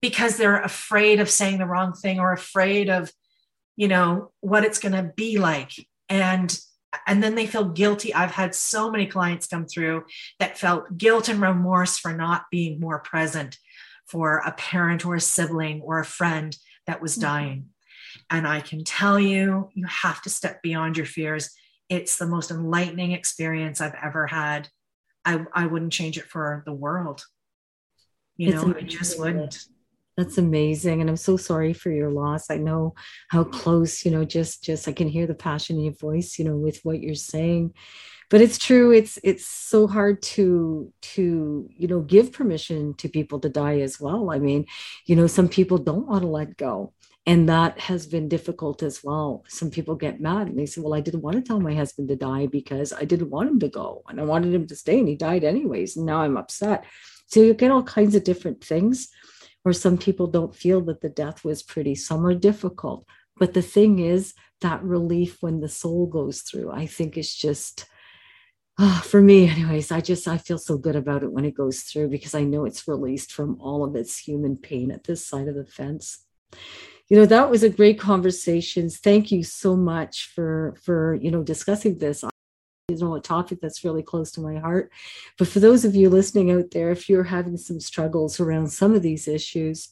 because 0.01 0.37
they're 0.37 0.61
afraid 0.61 1.19
of 1.19 1.29
saying 1.29 1.59
the 1.59 1.67
wrong 1.67 1.93
thing 1.93 2.19
or 2.19 2.31
afraid 2.31 2.89
of, 2.89 3.11
you 3.75 3.87
know, 3.87 4.31
what 4.39 4.63
it's 4.63 4.79
going 4.79 4.93
to 4.93 5.13
be 5.15 5.37
like. 5.37 5.71
And 6.09 6.57
and 7.07 7.23
then 7.23 7.35
they 7.35 7.45
feel 7.45 7.63
guilty. 7.63 8.13
I've 8.13 8.31
had 8.31 8.53
so 8.53 8.91
many 8.91 9.05
clients 9.05 9.47
come 9.47 9.65
through 9.65 10.03
that 10.39 10.57
felt 10.57 10.97
guilt 10.97 11.29
and 11.29 11.41
remorse 11.41 11.97
for 11.97 12.13
not 12.13 12.45
being 12.51 12.81
more 12.81 12.99
present 12.99 13.57
for 14.11 14.39
a 14.45 14.51
parent 14.51 15.05
or 15.05 15.15
a 15.15 15.21
sibling 15.21 15.81
or 15.81 15.99
a 15.99 16.05
friend 16.05 16.57
that 16.85 17.01
was 17.01 17.13
mm-hmm. 17.13 17.21
dying. 17.21 17.65
And 18.29 18.45
I 18.45 18.59
can 18.59 18.83
tell 18.83 19.17
you, 19.17 19.69
you 19.73 19.85
have 19.87 20.21
to 20.23 20.29
step 20.29 20.61
beyond 20.61 20.97
your 20.97 21.05
fears. 21.05 21.49
It's 21.89 22.17
the 22.17 22.27
most 22.27 22.51
enlightening 22.51 23.13
experience 23.13 23.79
I've 23.79 23.95
ever 24.03 24.27
had. 24.27 24.67
I, 25.23 25.45
I 25.53 25.65
wouldn't 25.67 25.93
change 25.93 26.17
it 26.17 26.25
for 26.25 26.63
the 26.65 26.73
world. 26.73 27.23
You 28.35 28.53
it's 28.53 28.63
know, 28.63 28.75
I 28.77 28.81
just 28.81 29.17
wouldn't. 29.17 29.65
That's 30.17 30.37
amazing. 30.37 30.99
And 30.99 31.09
I'm 31.09 31.17
so 31.17 31.37
sorry 31.37 31.71
for 31.73 31.89
your 31.89 32.11
loss. 32.11 32.49
I 32.49 32.57
know 32.57 32.95
how 33.29 33.45
close, 33.45 34.03
you 34.03 34.11
know, 34.11 34.25
just 34.25 34.63
just 34.63 34.87
I 34.87 34.91
can 34.91 35.07
hear 35.07 35.25
the 35.25 35.35
passion 35.35 35.77
in 35.77 35.83
your 35.83 35.93
voice, 35.93 36.37
you 36.37 36.45
know, 36.45 36.57
with 36.57 36.81
what 36.83 36.99
you're 36.99 37.15
saying 37.15 37.73
but 38.31 38.39
it's 38.41 38.57
true 38.57 38.91
it's 38.91 39.19
it's 39.23 39.45
so 39.45 39.85
hard 39.85 40.21
to 40.23 40.91
to 41.01 41.69
you 41.69 41.87
know 41.87 41.99
give 41.99 42.31
permission 42.31 42.95
to 42.95 43.09
people 43.09 43.39
to 43.41 43.49
die 43.49 43.81
as 43.81 43.99
well. 43.99 44.31
I 44.31 44.39
mean 44.39 44.65
you 45.05 45.15
know 45.15 45.27
some 45.27 45.49
people 45.49 45.77
don't 45.77 46.07
want 46.07 46.23
to 46.23 46.27
let 46.27 46.57
go 46.57 46.93
and 47.27 47.47
that 47.49 47.77
has 47.77 48.07
been 48.07 48.27
difficult 48.27 48.81
as 48.81 49.03
well. 49.03 49.43
Some 49.47 49.69
people 49.69 49.95
get 49.95 50.19
mad 50.19 50.47
and 50.47 50.57
they 50.57 50.65
say 50.65 50.81
well 50.81 50.95
i 50.95 51.01
didn't 51.01 51.21
want 51.21 51.35
to 51.35 51.43
tell 51.43 51.59
my 51.59 51.75
husband 51.75 52.07
to 52.07 52.15
die 52.15 52.47
because 52.47 52.91
i 52.93 53.03
didn't 53.03 53.29
want 53.29 53.49
him 53.49 53.59
to 53.59 53.69
go 53.69 54.01
and 54.07 54.19
i 54.19 54.23
wanted 54.23 54.53
him 54.53 54.65
to 54.67 54.75
stay 54.75 54.97
and 54.97 55.09
he 55.09 55.15
died 55.15 55.43
anyways 55.43 55.97
and 55.97 56.05
now 56.05 56.21
i'm 56.21 56.37
upset. 56.37 56.85
So 57.27 57.41
you 57.41 57.53
get 57.53 57.71
all 57.71 57.83
kinds 57.83 58.15
of 58.15 58.23
different 58.23 58.63
things 58.63 59.09
or 59.63 59.73
some 59.73 59.97
people 59.97 60.27
don't 60.27 60.55
feel 60.55 60.81
that 60.85 61.01
the 61.01 61.09
death 61.09 61.43
was 61.43 61.63
pretty 61.63 61.95
some 61.95 62.25
are 62.25 62.33
difficult. 62.33 63.05
But 63.37 63.53
the 63.53 63.61
thing 63.61 63.99
is 63.99 64.33
that 64.61 64.83
relief 64.83 65.37
when 65.41 65.59
the 65.59 65.69
soul 65.69 66.05
goes 66.07 66.41
through 66.41 66.71
i 66.71 66.85
think 66.85 67.17
is 67.17 67.35
just 67.35 67.85
oh, 68.79 69.01
for 69.05 69.21
me 69.21 69.47
anyways 69.47 69.91
i 69.91 69.99
just 69.99 70.27
i 70.27 70.37
feel 70.37 70.57
so 70.57 70.77
good 70.77 70.95
about 70.95 71.23
it 71.23 71.31
when 71.31 71.45
it 71.45 71.53
goes 71.53 71.81
through 71.81 72.09
because 72.09 72.35
i 72.35 72.43
know 72.43 72.65
it's 72.65 72.87
released 72.87 73.31
from 73.31 73.59
all 73.59 73.83
of 73.83 73.95
its 73.95 74.17
human 74.17 74.55
pain 74.55 74.91
at 74.91 75.03
this 75.03 75.25
side 75.25 75.47
of 75.47 75.55
the 75.55 75.65
fence. 75.65 76.25
You 77.11 77.17
know 77.17 77.25
that 77.25 77.49
was 77.49 77.61
a 77.61 77.69
great 77.69 77.99
conversation. 77.99 78.89
Thank 78.89 79.33
you 79.33 79.43
so 79.43 79.75
much 79.75 80.31
for 80.33 80.77
for 80.81 81.15
you 81.15 81.29
know 81.29 81.43
discussing 81.43 81.97
this. 81.97 82.23
You 82.87 82.97
know 82.97 83.15
a 83.15 83.21
topic 83.21 83.59
that's 83.61 83.83
really 83.83 84.01
close 84.01 84.31
to 84.31 84.41
my 84.41 84.57
heart. 84.59 84.91
But 85.37 85.49
for 85.49 85.59
those 85.59 85.83
of 85.83 85.93
you 85.93 86.09
listening 86.09 86.51
out 86.51 86.71
there 86.71 86.89
if 86.89 87.09
you're 87.09 87.25
having 87.25 87.57
some 87.57 87.81
struggles 87.81 88.39
around 88.39 88.67
some 88.67 88.93
of 88.93 89.01
these 89.01 89.27
issues 89.27 89.89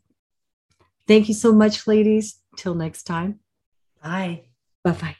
Thank 1.07 1.27
you 1.27 1.33
so 1.33 1.51
much 1.53 1.87
ladies. 1.87 2.41
Till 2.57 2.75
next 2.75 3.03
time. 3.03 3.39
Bye. 4.01 4.45
Bye 4.83 4.91
bye 4.91 5.15